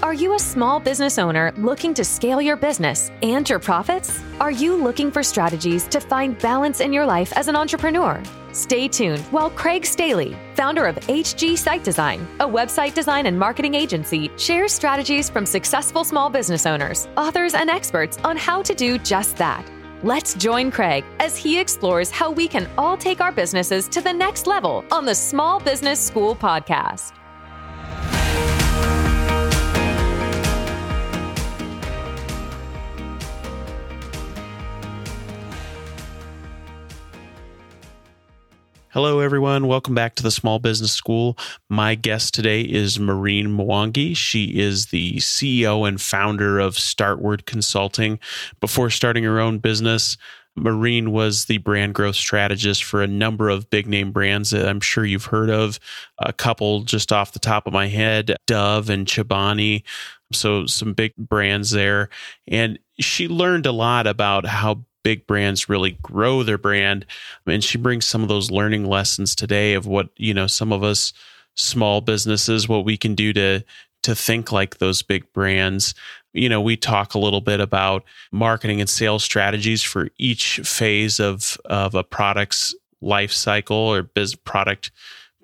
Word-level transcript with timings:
Are 0.00 0.14
you 0.14 0.34
a 0.34 0.38
small 0.38 0.78
business 0.78 1.18
owner 1.18 1.52
looking 1.56 1.92
to 1.94 2.04
scale 2.04 2.40
your 2.40 2.54
business 2.54 3.10
and 3.20 3.48
your 3.50 3.58
profits? 3.58 4.22
Are 4.38 4.50
you 4.50 4.76
looking 4.76 5.10
for 5.10 5.24
strategies 5.24 5.88
to 5.88 5.98
find 5.98 6.38
balance 6.38 6.78
in 6.78 6.92
your 6.92 7.04
life 7.04 7.32
as 7.34 7.48
an 7.48 7.56
entrepreneur? 7.56 8.22
Stay 8.52 8.86
tuned 8.86 9.24
while 9.32 9.50
Craig 9.50 9.84
Staley, 9.84 10.36
founder 10.54 10.86
of 10.86 10.94
HG 10.94 11.58
Site 11.58 11.82
Design, 11.82 12.24
a 12.38 12.46
website 12.46 12.94
design 12.94 13.26
and 13.26 13.36
marketing 13.36 13.74
agency, 13.74 14.30
shares 14.36 14.72
strategies 14.72 15.28
from 15.28 15.44
successful 15.44 16.04
small 16.04 16.30
business 16.30 16.64
owners, 16.64 17.08
authors, 17.16 17.54
and 17.54 17.68
experts 17.68 18.18
on 18.22 18.36
how 18.36 18.62
to 18.62 18.74
do 18.76 18.98
just 18.98 19.36
that. 19.36 19.68
Let's 20.04 20.34
join 20.34 20.70
Craig 20.70 21.04
as 21.18 21.36
he 21.36 21.58
explores 21.58 22.08
how 22.08 22.30
we 22.30 22.46
can 22.46 22.70
all 22.78 22.96
take 22.96 23.20
our 23.20 23.32
businesses 23.32 23.88
to 23.88 24.00
the 24.00 24.12
next 24.12 24.46
level 24.46 24.84
on 24.92 25.04
the 25.04 25.14
Small 25.14 25.58
Business 25.58 25.98
School 26.00 26.36
podcast. 26.36 27.14
Hello, 38.92 39.20
everyone. 39.20 39.66
Welcome 39.66 39.94
back 39.94 40.14
to 40.14 40.22
the 40.22 40.30
Small 40.30 40.58
Business 40.58 40.92
School. 40.92 41.36
My 41.68 41.94
guest 41.94 42.32
today 42.32 42.62
is 42.62 42.98
Maureen 42.98 43.48
Mwangi. 43.48 44.16
She 44.16 44.58
is 44.58 44.86
the 44.86 45.16
CEO 45.16 45.86
and 45.86 46.00
founder 46.00 46.58
of 46.58 46.78
Startward 46.78 47.44
Consulting. 47.44 48.18
Before 48.60 48.88
starting 48.88 49.24
her 49.24 49.40
own 49.40 49.58
business, 49.58 50.16
Maureen 50.56 51.12
was 51.12 51.44
the 51.44 51.58
brand 51.58 51.92
growth 51.92 52.16
strategist 52.16 52.82
for 52.82 53.02
a 53.02 53.06
number 53.06 53.50
of 53.50 53.68
big 53.68 53.86
name 53.86 54.10
brands 54.10 54.52
that 54.52 54.66
I'm 54.66 54.80
sure 54.80 55.04
you've 55.04 55.26
heard 55.26 55.50
of. 55.50 55.78
A 56.20 56.32
couple 56.32 56.80
just 56.80 57.12
off 57.12 57.32
the 57.32 57.38
top 57.38 57.66
of 57.66 57.74
my 57.74 57.88
head 57.88 58.36
Dove 58.46 58.88
and 58.88 59.06
Chobani. 59.06 59.82
So, 60.32 60.64
some 60.64 60.94
big 60.94 61.14
brands 61.18 61.72
there. 61.72 62.08
And 62.46 62.78
she 62.98 63.28
learned 63.28 63.66
a 63.66 63.72
lot 63.72 64.06
about 64.06 64.46
how 64.46 64.86
big 65.08 65.26
brands 65.26 65.70
really 65.70 65.92
grow 66.02 66.42
their 66.42 66.58
brand. 66.58 67.06
And 67.46 67.64
she 67.64 67.78
brings 67.78 68.04
some 68.04 68.22
of 68.22 68.28
those 68.28 68.50
learning 68.50 68.84
lessons 68.84 69.34
today 69.34 69.72
of 69.72 69.86
what, 69.86 70.10
you 70.18 70.34
know, 70.34 70.46
some 70.46 70.70
of 70.70 70.82
us 70.82 71.14
small 71.54 72.02
businesses, 72.02 72.68
what 72.68 72.84
we 72.84 72.98
can 72.98 73.14
do 73.14 73.32
to 73.32 73.64
to 74.02 74.14
think 74.14 74.52
like 74.52 74.76
those 74.76 75.00
big 75.00 75.32
brands. 75.32 75.94
You 76.34 76.50
know, 76.50 76.60
we 76.60 76.76
talk 76.76 77.14
a 77.14 77.18
little 77.18 77.40
bit 77.40 77.58
about 77.58 78.04
marketing 78.32 78.82
and 78.82 78.90
sales 78.90 79.24
strategies 79.24 79.82
for 79.82 80.10
each 80.18 80.60
phase 80.62 81.20
of 81.20 81.56
of 81.64 81.94
a 81.94 82.04
product's 82.04 82.74
life 83.00 83.32
cycle 83.32 83.78
or 83.78 84.02
biz 84.02 84.34
product 84.34 84.90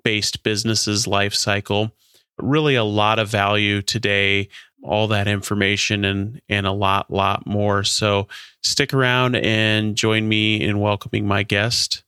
based 0.03 0.43
businesses 0.43 1.07
life 1.07 1.33
cycle. 1.33 1.91
Really 2.37 2.75
a 2.75 2.83
lot 2.83 3.17
of 3.17 3.29
value 3.29 3.81
today 3.81 4.49
all 4.85 5.07
that 5.07 5.27
information 5.27 6.05
and 6.05 6.41
and 6.47 6.65
a 6.65 6.71
lot 6.71 7.11
lot 7.11 7.45
more. 7.45 7.83
So 7.83 8.27
stick 8.61 8.93
around 8.93 9.35
and 9.35 9.95
join 9.95 10.27
me 10.27 10.61
in 10.61 10.79
welcoming 10.79 11.27
my 11.27 11.43
guest, 11.43 12.03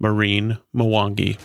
Maureen 0.00 0.58
Mwangi. 0.74 1.38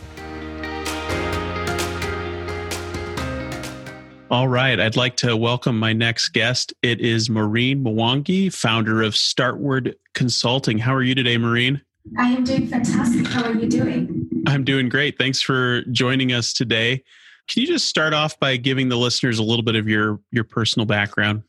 All 4.29 4.49
right, 4.49 4.77
I'd 4.77 4.97
like 4.97 5.15
to 5.17 5.37
welcome 5.37 5.79
my 5.79 5.93
next 5.93 6.29
guest. 6.29 6.73
It 6.81 6.99
is 6.99 7.29
Maureen 7.29 7.83
Mwangi, 7.83 8.53
founder 8.53 9.01
of 9.01 9.15
Startward 9.15 9.95
Consulting. 10.13 10.77
How 10.77 10.93
are 10.93 11.03
you 11.03 11.15
today, 11.15 11.37
Maureen? 11.37 11.81
I 12.17 12.31
am 12.31 12.43
doing 12.43 12.67
fantastic. 12.67 13.25
How 13.27 13.45
are 13.45 13.53
you 13.53 13.69
doing? 13.69 14.29
I'm 14.45 14.65
doing 14.65 14.89
great. 14.89 15.17
Thanks 15.17 15.41
for 15.41 15.81
joining 15.91 16.33
us 16.33 16.51
today. 16.51 17.03
Can 17.47 17.61
you 17.61 17.67
just 17.67 17.87
start 17.87 18.13
off 18.13 18.39
by 18.39 18.57
giving 18.57 18.89
the 18.89 18.97
listeners 18.97 19.39
a 19.39 19.43
little 19.43 19.63
bit 19.63 19.75
of 19.75 19.87
your 19.87 20.19
your 20.31 20.43
personal 20.43 20.85
background? 20.85 21.43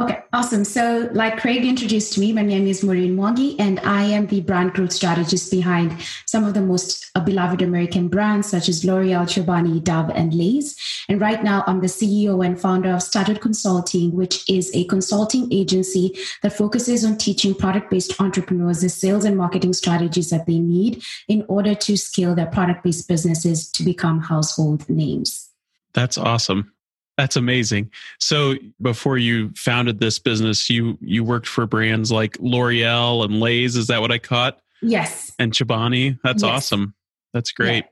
Okay, 0.00 0.24
awesome. 0.32 0.64
So, 0.64 1.08
like 1.12 1.38
Craig 1.38 1.64
introduced 1.64 2.18
me, 2.18 2.32
my 2.32 2.42
name 2.42 2.66
is 2.66 2.82
Maureen 2.82 3.16
Mwangi, 3.16 3.54
and 3.60 3.78
I 3.80 4.02
am 4.02 4.26
the 4.26 4.40
brand 4.40 4.72
growth 4.72 4.92
strategist 4.92 5.52
behind 5.52 5.96
some 6.26 6.42
of 6.42 6.52
the 6.52 6.60
most 6.60 7.12
beloved 7.24 7.62
American 7.62 8.08
brands 8.08 8.48
such 8.48 8.68
as 8.68 8.84
L'Oreal, 8.84 9.24
Chobani, 9.24 9.80
Dove, 9.80 10.10
and 10.10 10.34
Lay's. 10.34 10.76
And 11.08 11.20
right 11.20 11.44
now, 11.44 11.62
I'm 11.68 11.80
the 11.80 11.86
CEO 11.86 12.44
and 12.44 12.60
founder 12.60 12.90
of 12.90 13.04
Startward 13.04 13.40
Consulting, 13.40 14.10
which 14.16 14.50
is 14.50 14.68
a 14.74 14.82
consulting 14.86 15.52
agency 15.52 16.18
that 16.42 16.54
focuses 16.54 17.04
on 17.04 17.16
teaching 17.16 17.54
product 17.54 17.88
based 17.88 18.20
entrepreneurs 18.20 18.80
the 18.80 18.88
sales 18.88 19.24
and 19.24 19.36
marketing 19.36 19.74
strategies 19.74 20.30
that 20.30 20.46
they 20.46 20.58
need 20.58 21.04
in 21.28 21.44
order 21.46 21.76
to 21.76 21.96
scale 21.96 22.34
their 22.34 22.46
product 22.46 22.82
based 22.82 23.06
businesses 23.06 23.70
to 23.70 23.84
become 23.84 24.22
household 24.22 24.90
names. 24.90 25.53
That's 25.94 26.18
awesome. 26.18 26.72
That's 27.16 27.36
amazing. 27.36 27.90
So 28.18 28.56
before 28.82 29.18
you 29.18 29.52
founded 29.56 30.00
this 30.00 30.18
business, 30.18 30.68
you 30.68 30.98
you 31.00 31.22
worked 31.22 31.46
for 31.46 31.66
brands 31.66 32.10
like 32.10 32.36
L'Oreal 32.40 33.24
and 33.24 33.40
Lay's. 33.40 33.76
Is 33.76 33.86
that 33.86 34.00
what 34.00 34.10
I 34.10 34.18
caught? 34.18 34.60
Yes. 34.82 35.32
And 35.38 35.52
Chobani. 35.52 36.18
That's 36.24 36.42
yes. 36.42 36.50
awesome. 36.50 36.94
That's 37.32 37.52
great. 37.52 37.84
Yeah. 37.84 37.90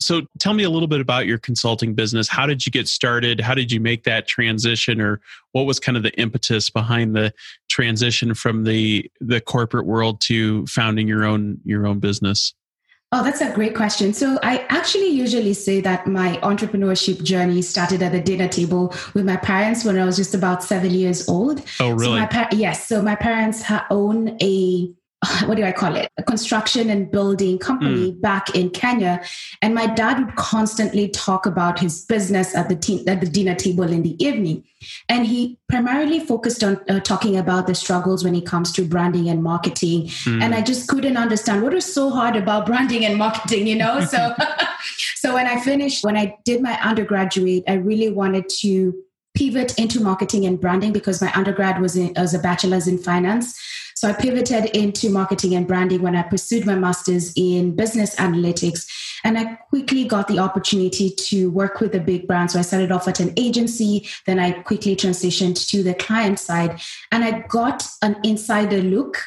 So 0.00 0.22
tell 0.38 0.52
me 0.52 0.64
a 0.64 0.70
little 0.70 0.88
bit 0.88 1.00
about 1.00 1.26
your 1.26 1.38
consulting 1.38 1.94
business. 1.94 2.28
How 2.28 2.46
did 2.46 2.66
you 2.66 2.72
get 2.72 2.88
started? 2.88 3.40
How 3.40 3.54
did 3.54 3.70
you 3.70 3.78
make 3.78 4.04
that 4.04 4.26
transition 4.26 5.00
or 5.00 5.20
what 5.52 5.62
was 5.62 5.78
kind 5.78 5.96
of 5.96 6.02
the 6.02 6.12
impetus 6.18 6.70
behind 6.70 7.14
the 7.14 7.32
transition 7.68 8.34
from 8.34 8.64
the 8.64 9.10
the 9.20 9.40
corporate 9.40 9.86
world 9.86 10.20
to 10.22 10.66
founding 10.66 11.06
your 11.06 11.24
own 11.24 11.58
your 11.64 11.86
own 11.86 12.00
business? 12.00 12.54
Oh, 13.14 13.22
that's 13.22 13.42
a 13.42 13.52
great 13.52 13.74
question. 13.74 14.14
So, 14.14 14.38
I 14.42 14.64
actually 14.70 15.08
usually 15.08 15.52
say 15.52 15.82
that 15.82 16.06
my 16.06 16.38
entrepreneurship 16.38 17.22
journey 17.22 17.60
started 17.60 18.02
at 18.02 18.12
the 18.12 18.20
dinner 18.20 18.48
table 18.48 18.94
with 19.12 19.26
my 19.26 19.36
parents 19.36 19.84
when 19.84 19.98
I 19.98 20.04
was 20.06 20.16
just 20.16 20.34
about 20.34 20.62
seven 20.64 20.90
years 20.90 21.28
old. 21.28 21.62
Oh, 21.78 21.90
really? 21.90 22.04
So 22.04 22.10
my 22.12 22.26
par- 22.26 22.48
yes. 22.52 22.88
So, 22.88 23.02
my 23.02 23.14
parents 23.14 23.62
own 23.90 24.38
a 24.40 24.90
what 25.44 25.56
do 25.56 25.62
I 25.62 25.72
call 25.72 25.94
it? 25.96 26.10
A 26.16 26.22
construction 26.22 26.90
and 26.90 27.10
building 27.10 27.58
company 27.58 28.12
mm. 28.12 28.20
back 28.20 28.54
in 28.56 28.70
Kenya. 28.70 29.22
And 29.60 29.74
my 29.74 29.86
dad 29.86 30.18
would 30.18 30.34
constantly 30.36 31.08
talk 31.08 31.46
about 31.46 31.78
his 31.78 32.04
business 32.04 32.56
at 32.56 32.68
the, 32.68 32.74
te- 32.74 33.06
at 33.06 33.20
the 33.20 33.26
dinner 33.26 33.54
table 33.54 33.84
in 33.84 34.02
the 34.02 34.22
evening. 34.22 34.64
And 35.08 35.24
he 35.24 35.58
primarily 35.68 36.18
focused 36.18 36.64
on 36.64 36.80
uh, 36.88 36.98
talking 37.00 37.36
about 37.36 37.68
the 37.68 37.74
struggles 37.74 38.24
when 38.24 38.34
it 38.34 38.46
comes 38.46 38.72
to 38.72 38.84
branding 38.84 39.28
and 39.28 39.42
marketing. 39.42 40.08
Mm. 40.24 40.42
And 40.42 40.54
I 40.54 40.60
just 40.60 40.88
couldn't 40.88 41.16
understand 41.16 41.62
what 41.62 41.72
was 41.72 41.92
so 41.92 42.10
hard 42.10 42.34
about 42.34 42.66
branding 42.66 43.04
and 43.04 43.16
marketing, 43.16 43.68
you 43.68 43.76
know? 43.76 44.00
So, 44.00 44.34
so 45.16 45.34
when 45.34 45.46
I 45.46 45.60
finished, 45.60 46.04
when 46.04 46.16
I 46.16 46.36
did 46.44 46.60
my 46.62 46.78
undergraduate, 46.80 47.62
I 47.68 47.74
really 47.74 48.10
wanted 48.10 48.48
to 48.60 48.92
pivot 49.34 49.78
into 49.78 50.00
marketing 50.00 50.44
and 50.46 50.60
branding 50.60 50.92
because 50.92 51.22
my 51.22 51.32
undergrad 51.34 51.80
was, 51.80 51.96
in, 51.96 52.12
was 52.16 52.34
a 52.34 52.38
bachelor's 52.38 52.88
in 52.88 52.98
finance. 52.98 53.58
So 54.02 54.08
I 54.08 54.14
pivoted 54.14 54.64
into 54.76 55.10
marketing 55.10 55.54
and 55.54 55.64
branding 55.64 56.02
when 56.02 56.16
I 56.16 56.22
pursued 56.22 56.66
my 56.66 56.74
master's 56.74 57.32
in 57.36 57.76
business 57.76 58.16
analytics. 58.16 58.84
And 59.22 59.38
I 59.38 59.54
quickly 59.68 60.04
got 60.06 60.26
the 60.26 60.40
opportunity 60.40 61.08
to 61.08 61.52
work 61.52 61.78
with 61.78 61.94
a 61.94 62.00
big 62.00 62.26
brand. 62.26 62.50
So 62.50 62.58
I 62.58 62.62
started 62.62 62.90
off 62.90 63.06
at 63.06 63.20
an 63.20 63.32
agency, 63.36 64.08
then 64.26 64.40
I 64.40 64.60
quickly 64.62 64.96
transitioned 64.96 65.68
to 65.68 65.84
the 65.84 65.94
client 65.94 66.40
side. 66.40 66.80
And 67.12 67.22
I 67.22 67.46
got 67.46 67.86
an 68.02 68.16
insider 68.24 68.82
look 68.82 69.18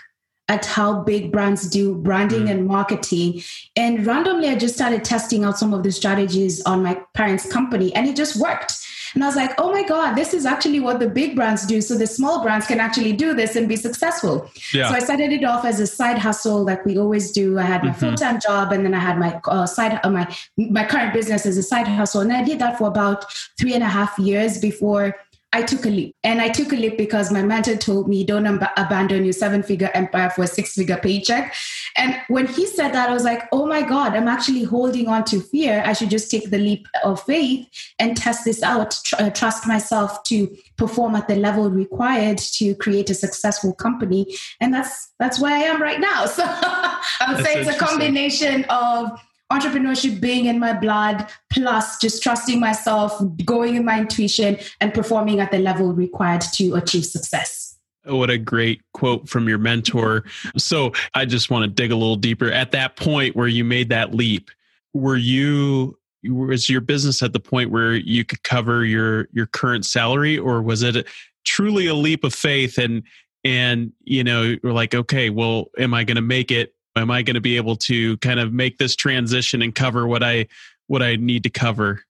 at 0.50 0.66
how 0.66 1.04
big 1.04 1.32
brands 1.32 1.70
do 1.70 1.96
branding 1.96 2.48
mm. 2.48 2.52
and 2.52 2.68
marketing. 2.68 3.44
And 3.78 4.06
randomly, 4.06 4.50
I 4.50 4.56
just 4.56 4.76
started 4.76 5.06
testing 5.06 5.46
out 5.46 5.58
some 5.58 5.74
of 5.74 5.84
the 5.84 5.92
strategies 5.94 6.62
on 6.64 6.84
my 6.84 7.02
parents' 7.14 7.50
company, 7.50 7.96
and 7.96 8.08
it 8.08 8.18
just 8.18 8.36
worked. 8.36 8.85
And 9.16 9.24
I 9.24 9.28
was 9.28 9.36
like, 9.36 9.54
oh 9.58 9.72
my 9.72 9.84
God, 9.84 10.16
this 10.16 10.34
is 10.34 10.46
actually 10.46 10.80
what 10.80 11.00
the 11.00 11.08
big 11.08 11.36
brands 11.36 11.66
do. 11.66 11.82
So 11.82 11.96
the 11.96 12.06
small 12.06 12.44
brands 12.44 12.68
can 12.68 12.80
actually 12.80 13.14
do 13.14 13.34
this 13.34 13.56
and 13.56 13.68
be 13.68 13.78
successful. 13.78 14.52
Yeah. 14.74 14.90
So 14.90 14.96
I 14.96 15.00
started 15.00 15.32
it 15.32 15.44
off 15.44 15.66
as 15.66 15.80
a 15.80 15.88
side 15.88 16.18
hustle 16.18 16.64
like 16.64 16.86
we 16.86 16.98
always 16.98 17.32
do. 17.32 17.58
I 17.58 17.64
had 17.64 17.84
my 17.84 17.90
mm-hmm. 17.90 18.00
full-time 18.00 18.40
job 18.40 18.72
and 18.72 18.86
then 18.86 18.94
I 18.94 19.00
had 19.00 19.18
my 19.18 19.40
uh, 19.46 19.66
side, 19.66 20.00
uh, 20.04 20.10
my, 20.10 20.28
my 20.58 20.86
current 20.86 21.14
business 21.14 21.46
as 21.46 21.58
a 21.58 21.64
side 21.64 21.88
hustle. 21.88 22.22
And 22.22 22.32
I 22.32 22.44
did 22.44 22.60
that 22.60 22.78
for 22.78 22.88
about 22.88 23.26
three 23.58 23.74
and 23.74 23.84
a 23.84 23.88
half 23.88 24.20
years 24.20 24.60
before 24.60 25.16
I 25.56 25.62
took 25.62 25.86
a 25.86 25.90
leap. 25.90 26.14
And 26.26 26.42
I 26.42 26.50
took 26.50 26.74
a 26.74 26.76
leap 26.76 26.98
because 26.98 27.32
my 27.32 27.42
mentor 27.42 27.78
told 27.78 28.10
me, 28.10 28.26
don't 28.26 28.46
ab- 28.46 28.72
abandon 28.76 29.24
your 29.24 29.32
seven 29.32 29.64
figure 29.64 29.90
empire 29.94 30.30
for 30.30 30.44
a 30.44 30.48
six 30.48 30.74
figure 30.74 30.98
paycheck. 30.98 31.56
And 31.96 32.20
when 32.28 32.46
he 32.46 32.66
said 32.66 32.90
that, 32.90 33.10
I 33.10 33.14
was 33.14 33.24
like, 33.24 33.44
oh 33.54 33.66
my 33.66 33.82
God, 33.82 34.16
I'm 34.16 34.28
actually 34.28 34.64
holding 34.64 35.08
on 35.08 35.24
to 35.26 35.40
fear. 35.40 35.82
I 35.86 35.94
should 35.94 36.10
just 36.10 36.30
take 36.30 36.50
the 36.50 36.58
leap 36.58 36.86
of 37.06 37.24
faith 37.24 37.66
and 38.00 38.18
test 38.18 38.44
this 38.44 38.62
out, 38.64 39.00
tr- 39.06 39.16
uh, 39.18 39.30
trust 39.30 39.66
myself 39.66 40.24
to 40.24 40.54
perform 40.76 41.16
at 41.16 41.30
the 41.30 41.38
level 41.38 41.72
required 41.72 42.38
to 42.38 42.76
create 42.76 43.10
a 43.10 43.16
successful 43.16 43.74
company. 43.74 44.36
And 44.60 44.74
that's 44.74 45.14
that's 45.20 45.40
where 45.40 45.54
I 45.54 45.60
am 45.60 45.82
right 45.82 46.02
now. 46.02 46.26
So 46.36 46.44
I 46.48 46.98
would 47.30 47.38
that's 47.38 47.48
say 47.48 47.62
it's 47.62 47.70
a 47.70 47.80
combination 47.80 48.66
of 48.66 49.18
entrepreneurship 49.52 50.20
being 50.20 50.46
in 50.46 50.60
my 50.60 50.74
blood, 50.74 51.28
plus 51.52 52.00
just 52.00 52.24
trusting 52.24 52.60
myself, 52.60 53.22
going 53.44 53.76
in 53.76 53.86
my 53.86 54.00
intuition, 54.00 54.58
and 54.82 54.94
performing 54.94 55.40
at 55.40 55.52
the 55.52 55.60
level 55.60 55.94
required 55.94 56.42
to 56.54 56.76
achieve 56.76 57.06
success. 57.06 57.78
What 58.06 58.30
a 58.30 58.38
great 58.38 58.82
quote 58.94 59.28
from 59.28 59.50
your 59.50 59.58
mentor. 59.58 60.26
So 60.58 60.94
I 61.16 61.26
just 61.26 61.50
want 61.50 61.64
to 61.64 61.68
dig 61.68 61.92
a 61.92 61.96
little 61.96 62.16
deeper. 62.16 62.52
At 62.52 62.72
that 62.72 62.96
point 62.98 63.36
where 63.36 63.48
you 63.48 63.64
made 63.64 63.90
that 63.90 64.14
leap, 64.14 64.52
were 64.94 65.18
you 65.18 65.98
was 66.24 66.70
your 66.70 66.82
business 66.82 67.22
at 67.22 67.34
the 67.34 67.40
point 67.40 67.72
where 67.72 67.94
you 67.94 68.26
could 68.26 68.44
cover 68.44 68.84
your 68.84 69.28
your 69.32 69.46
current 69.46 69.86
salary 69.86 70.38
or 70.38 70.62
was 70.62 70.82
it 70.82 71.08
truly 71.44 71.88
a 71.88 71.94
leap 71.94 72.24
of 72.24 72.34
faith 72.34 72.78
and 72.78 73.04
and 73.44 73.92
you 74.04 74.24
know 74.24 74.56
we're 74.64 74.74
like 74.74 74.96
okay 74.96 75.30
well 75.30 75.70
am 75.78 75.94
i 75.94 76.04
going 76.04 76.16
to 76.16 76.22
make 76.22 76.52
it 76.52 76.75
am 76.96 77.12
i 77.12 77.22
going 77.22 77.36
to 77.36 77.42
be 77.42 77.58
able 77.58 77.76
to 77.76 78.18
kind 78.18 78.40
of 78.40 78.54
make 78.54 78.78
this 78.78 78.96
transition 78.96 79.62
and 79.62 79.76
cover 79.76 80.08
what 80.08 80.24
i 80.24 80.46
what 80.88 81.02
i 81.02 81.16
need 81.16 81.44
to 81.44 81.50
cover 81.50 82.04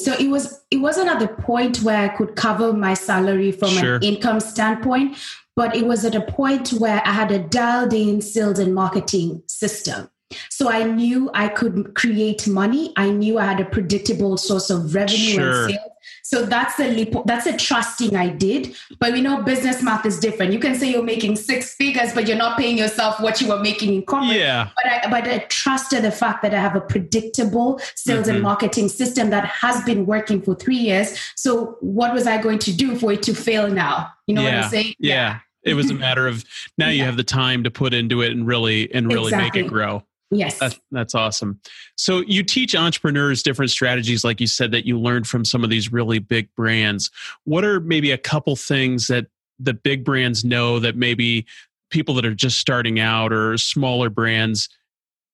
so 0.00 0.12
it 0.14 0.28
was 0.28 0.62
it 0.70 0.78
wasn't 0.78 1.08
at 1.08 1.20
the 1.20 1.28
point 1.28 1.82
where 1.82 1.98
i 1.98 2.08
could 2.08 2.34
cover 2.36 2.72
my 2.72 2.94
salary 2.94 3.52
from 3.52 3.68
sure. 3.68 3.96
an 3.96 4.02
income 4.02 4.40
standpoint 4.40 5.16
but 5.56 5.74
it 5.76 5.86
was 5.86 6.04
at 6.04 6.14
a 6.14 6.20
point 6.20 6.70
where 6.70 7.00
i 7.06 7.12
had 7.12 7.30
a 7.30 7.38
dialed 7.38 7.92
in 7.92 8.20
sales 8.20 8.58
and 8.58 8.74
marketing 8.74 9.42
system 9.46 10.08
so 10.50 10.70
I 10.70 10.82
knew 10.84 11.30
I 11.34 11.48
could 11.48 11.94
create 11.94 12.48
money. 12.48 12.92
I 12.96 13.10
knew 13.10 13.38
I 13.38 13.44
had 13.44 13.60
a 13.60 13.64
predictable 13.64 14.36
source 14.36 14.70
of 14.70 14.94
revenue 14.94 15.16
sure. 15.16 15.64
and 15.64 15.72
sales. 15.72 15.90
So 16.34 16.44
that's 16.44 16.80
a 16.80 16.90
leap, 16.90 17.14
that's 17.26 17.46
a 17.46 17.56
trusting 17.56 18.16
I 18.16 18.28
did. 18.28 18.74
But 18.98 19.12
we 19.12 19.20
know 19.20 19.44
business 19.44 19.84
math 19.84 20.04
is 20.04 20.18
different. 20.18 20.52
You 20.52 20.58
can 20.58 20.74
say 20.74 20.90
you're 20.90 21.00
making 21.00 21.36
six 21.36 21.76
figures, 21.76 22.12
but 22.12 22.26
you're 22.26 22.36
not 22.36 22.58
paying 22.58 22.76
yourself 22.76 23.20
what 23.20 23.40
you 23.40 23.46
were 23.46 23.60
making 23.60 23.94
in 23.94 24.02
corporate. 24.02 24.40
Yeah. 24.40 24.70
But 24.74 24.92
I, 24.92 25.10
but 25.10 25.28
I 25.28 25.38
trusted 25.48 26.02
the 26.02 26.10
fact 26.10 26.42
that 26.42 26.52
I 26.52 26.58
have 26.58 26.74
a 26.74 26.80
predictable 26.80 27.78
sales 27.94 28.26
mm-hmm. 28.26 28.34
and 28.34 28.42
marketing 28.42 28.88
system 28.88 29.30
that 29.30 29.44
has 29.44 29.84
been 29.84 30.06
working 30.06 30.42
for 30.42 30.56
three 30.56 30.74
years. 30.74 31.16
So 31.36 31.76
what 31.80 32.12
was 32.12 32.26
I 32.26 32.42
going 32.42 32.58
to 32.60 32.72
do 32.72 32.96
for 32.96 33.12
it 33.12 33.22
to 33.24 33.34
fail 33.34 33.70
now? 33.70 34.10
You 34.26 34.34
know 34.34 34.42
yeah. 34.42 34.56
what 34.56 34.64
I'm 34.64 34.70
saying? 34.70 34.94
Yeah. 34.98 35.14
yeah. 35.14 35.38
It 35.62 35.74
was 35.74 35.88
a 35.88 35.94
matter 36.06 36.26
of 36.26 36.44
now 36.76 36.88
yeah. 36.88 36.94
you 36.94 37.04
have 37.04 37.16
the 37.16 37.22
time 37.22 37.62
to 37.62 37.70
put 37.70 37.94
into 37.94 38.22
it 38.22 38.32
and 38.32 38.44
really 38.44 38.92
and 38.92 39.06
really 39.06 39.26
exactly. 39.26 39.62
make 39.62 39.66
it 39.66 39.70
grow. 39.70 40.02
Yes. 40.34 40.58
That's, 40.58 40.80
that's 40.90 41.14
awesome. 41.14 41.60
So 41.96 42.20
you 42.26 42.42
teach 42.42 42.74
entrepreneurs 42.74 43.42
different 43.42 43.70
strategies, 43.70 44.24
like 44.24 44.40
you 44.40 44.46
said, 44.46 44.72
that 44.72 44.86
you 44.86 44.98
learned 44.98 45.26
from 45.26 45.44
some 45.44 45.62
of 45.64 45.70
these 45.70 45.92
really 45.92 46.18
big 46.18 46.48
brands. 46.56 47.10
What 47.44 47.64
are 47.64 47.80
maybe 47.80 48.10
a 48.10 48.18
couple 48.18 48.56
things 48.56 49.06
that 49.06 49.26
the 49.58 49.74
big 49.74 50.04
brands 50.04 50.44
know 50.44 50.78
that 50.80 50.96
maybe 50.96 51.46
people 51.90 52.14
that 52.14 52.26
are 52.26 52.34
just 52.34 52.58
starting 52.58 52.98
out 52.98 53.32
or 53.32 53.56
smaller 53.56 54.10
brands 54.10 54.68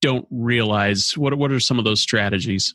don't 0.02 0.26
realize? 0.30 1.16
What, 1.16 1.34
what 1.34 1.50
are 1.50 1.60
some 1.60 1.78
of 1.78 1.84
those 1.84 2.00
strategies? 2.00 2.74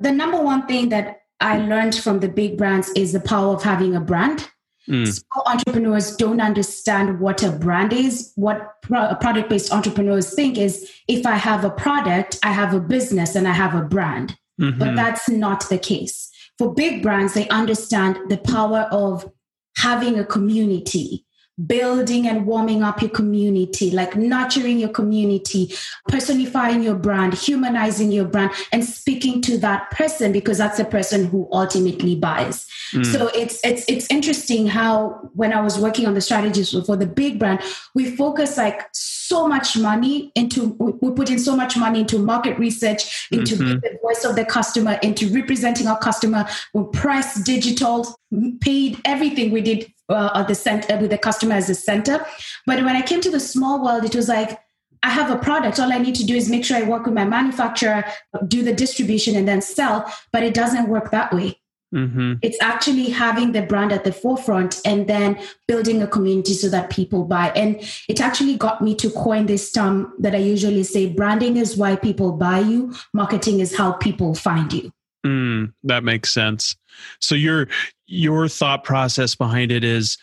The 0.00 0.12
number 0.12 0.40
one 0.40 0.66
thing 0.66 0.88
that 0.90 1.22
I 1.40 1.58
learned 1.58 1.94
from 1.94 2.20
the 2.20 2.28
big 2.28 2.56
brands 2.56 2.90
is 2.96 3.12
the 3.12 3.20
power 3.20 3.54
of 3.54 3.62
having 3.62 3.96
a 3.96 4.00
brand. 4.00 4.48
Mm. 4.88 5.06
Small 5.06 5.44
entrepreneurs 5.46 6.16
don't 6.16 6.40
understand 6.40 7.20
what 7.20 7.42
a 7.42 7.50
brand 7.50 7.92
is. 7.92 8.32
What 8.36 8.82
pro- 8.82 9.14
product 9.16 9.48
based 9.48 9.72
entrepreneurs 9.72 10.34
think 10.34 10.58
is 10.58 10.90
if 11.08 11.26
I 11.26 11.36
have 11.36 11.64
a 11.64 11.70
product, 11.70 12.38
I 12.42 12.52
have 12.52 12.74
a 12.74 12.80
business 12.80 13.34
and 13.34 13.48
I 13.48 13.52
have 13.52 13.74
a 13.74 13.82
brand. 13.82 14.36
Mm-hmm. 14.60 14.78
But 14.78 14.94
that's 14.94 15.28
not 15.28 15.68
the 15.68 15.78
case. 15.78 16.30
For 16.58 16.72
big 16.72 17.02
brands, 17.02 17.34
they 17.34 17.48
understand 17.48 18.18
the 18.28 18.38
power 18.38 18.88
of 18.92 19.30
having 19.76 20.18
a 20.18 20.24
community, 20.24 21.23
building 21.66 22.26
and 22.26 22.46
warming 22.46 22.82
up 22.82 23.00
your 23.00 23.10
community, 23.10 23.90
like 23.90 24.16
nurturing 24.16 24.78
your 24.78 24.88
community, 24.88 25.72
personifying 26.08 26.82
your 26.82 26.96
brand, 26.96 27.32
humanizing 27.34 28.10
your 28.10 28.24
brand, 28.24 28.50
and 28.72 28.84
speaking 28.84 29.40
to 29.42 29.56
that 29.58 29.90
person 29.92 30.32
because 30.32 30.58
that's 30.58 30.78
the 30.78 30.84
person 30.84 31.26
who 31.26 31.48
ultimately 31.52 32.16
buys. 32.16 32.66
Mm. 32.92 33.06
So 33.06 33.28
it's 33.28 33.60
it's 33.64 33.84
it's 33.88 34.10
interesting 34.10 34.66
how 34.66 35.30
when 35.34 35.52
I 35.52 35.60
was 35.60 35.78
working 35.78 36.06
on 36.06 36.14
the 36.14 36.20
strategies 36.20 36.70
for 36.70 36.96
the 36.96 37.06
big 37.06 37.38
brand, 37.38 37.60
we 37.94 38.16
focus 38.16 38.56
like 38.56 38.88
so 38.92 39.46
much 39.46 39.76
money 39.76 40.32
into 40.34 40.76
we 40.78 41.10
put 41.12 41.30
in 41.30 41.38
so 41.38 41.54
much 41.54 41.76
money 41.76 42.00
into 42.00 42.18
market 42.18 42.58
research, 42.58 43.28
into 43.30 43.54
mm-hmm. 43.54 43.78
the 43.78 43.98
voice 44.02 44.24
of 44.24 44.34
the 44.34 44.44
customer, 44.44 44.98
into 45.02 45.28
representing 45.32 45.86
our 45.86 45.98
customer, 45.98 46.46
we 46.72 46.84
press 46.92 47.40
digital, 47.44 48.18
paid 48.60 49.00
everything 49.04 49.52
we 49.52 49.60
did 49.60 49.92
uh, 50.08 50.30
at 50.34 50.48
the 50.48 50.54
center 50.54 50.98
with 50.98 51.10
the 51.10 51.18
customer 51.18 51.54
as 51.54 51.66
the 51.66 51.74
center. 51.74 52.24
But 52.66 52.84
when 52.84 52.96
I 52.96 53.02
came 53.02 53.20
to 53.22 53.30
the 53.30 53.40
small 53.40 53.82
world, 53.82 54.04
it 54.04 54.14
was 54.14 54.28
like 54.28 54.60
I 55.02 55.10
have 55.10 55.30
a 55.30 55.36
product. 55.36 55.78
All 55.78 55.92
I 55.92 55.98
need 55.98 56.14
to 56.16 56.24
do 56.24 56.34
is 56.34 56.48
make 56.48 56.64
sure 56.64 56.76
I 56.76 56.82
work 56.82 57.04
with 57.04 57.14
my 57.14 57.24
manufacturer, 57.24 58.04
do 58.48 58.62
the 58.62 58.72
distribution, 58.72 59.36
and 59.36 59.46
then 59.46 59.60
sell. 59.60 60.10
But 60.32 60.42
it 60.42 60.54
doesn't 60.54 60.88
work 60.88 61.10
that 61.10 61.32
way. 61.32 61.60
Mm-hmm. 61.94 62.34
It's 62.42 62.58
actually 62.60 63.10
having 63.10 63.52
the 63.52 63.62
brand 63.62 63.92
at 63.92 64.02
the 64.02 64.12
forefront 64.12 64.80
and 64.84 65.06
then 65.06 65.38
building 65.68 66.02
a 66.02 66.08
community 66.08 66.54
so 66.54 66.68
that 66.70 66.90
people 66.90 67.24
buy. 67.24 67.52
And 67.54 67.80
it 68.08 68.20
actually 68.20 68.56
got 68.56 68.82
me 68.82 68.96
to 68.96 69.10
coin 69.10 69.46
this 69.46 69.70
term 69.70 70.12
that 70.18 70.34
I 70.34 70.38
usually 70.38 70.82
say 70.82 71.06
branding 71.06 71.56
is 71.56 71.76
why 71.76 71.94
people 71.94 72.32
buy 72.32 72.60
you, 72.60 72.94
marketing 73.12 73.60
is 73.60 73.76
how 73.76 73.92
people 73.92 74.34
find 74.34 74.72
you. 74.72 74.90
Mm, 75.24 75.72
that 75.84 76.04
makes 76.04 76.32
sense. 76.32 76.76
So 77.20 77.34
your 77.34 77.68
your 78.06 78.48
thought 78.48 78.84
process 78.84 79.34
behind 79.34 79.72
it 79.72 79.82
is 79.82 80.18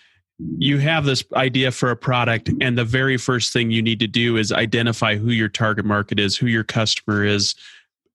you 0.58 0.78
have 0.78 1.06
this 1.06 1.24
idea 1.36 1.72
for 1.72 1.92
a 1.92 1.96
product 1.96 2.50
and 2.62 2.78
the 2.78 2.86
very 2.86 3.18
first 3.18 3.54
thing 3.54 3.72
you 3.72 3.82
need 3.82 4.00
to 4.00 4.08
do 4.08 4.38
is 4.38 4.52
identify 4.52 5.16
who 5.16 5.32
your 5.32 5.50
target 5.50 5.86
market 5.86 6.20
is, 6.20 6.36
who 6.36 6.48
your 6.48 6.64
customer 6.64 7.24
is, 7.24 7.56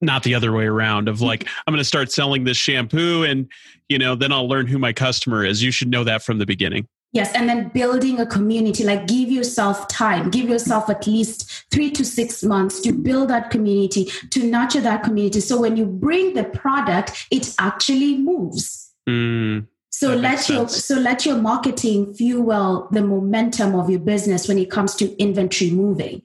not 0.01 0.23
the 0.23 0.35
other 0.35 0.53
way 0.53 0.67
around 0.67 1.09
of 1.09 1.21
like 1.21 1.47
I'm 1.67 1.73
going 1.73 1.79
to 1.79 1.85
start 1.85 2.13
selling 2.13 2.45
this 2.45 2.57
shampoo 2.57 3.25
and 3.25 3.51
you 3.89 3.99
know 3.99 4.15
then 4.15 4.33
I'll 4.33 4.49
learn 4.49 4.67
who 4.67 4.79
my 4.79 4.93
customer 4.93 5.45
is. 5.45 5.63
You 5.63 5.71
should 5.71 5.89
know 5.89 6.05
that 6.05 6.23
from 6.23 6.39
the 6.39 6.47
beginning. 6.47 6.87
Yes, 7.17 7.33
and 7.33 7.49
then 7.49 7.69
building 7.69 8.21
a 8.21 8.27
community, 8.27 8.85
like 8.85 9.07
give 9.07 9.31
yourself 9.31 9.89
time, 9.89 10.29
give 10.29 10.51
yourself 10.51 10.91
at 10.91 11.07
least 11.07 11.65
three 11.71 11.91
to 11.93 12.05
six 12.05 12.43
months 12.43 12.79
to 12.83 12.93
build 12.93 13.31
that 13.31 13.49
community, 13.49 14.05
to 14.33 14.45
nurture 14.45 14.83
that 14.83 15.03
community. 15.03 15.41
So 15.41 15.59
when 15.59 15.79
you 15.79 15.87
bring 15.87 16.35
the 16.35 16.45
product, 16.45 17.27
it 17.31 17.55
actually 17.59 18.19
moves. 18.19 18.93
Mm, 19.09 19.67
so 19.89 20.15
let 20.15 20.47
your 20.51 20.69
so 20.69 20.97
let 20.97 21.25
your 21.25 21.39
marketing 21.39 22.13
fuel 22.13 22.87
the 22.93 23.01
momentum 23.01 23.75
of 23.75 23.89
your 23.89 24.01
business 24.01 24.47
when 24.47 24.59
it 24.59 24.71
comes 24.71 24.95
to 24.97 25.17
inventory 25.17 25.71
moving. 25.71 26.21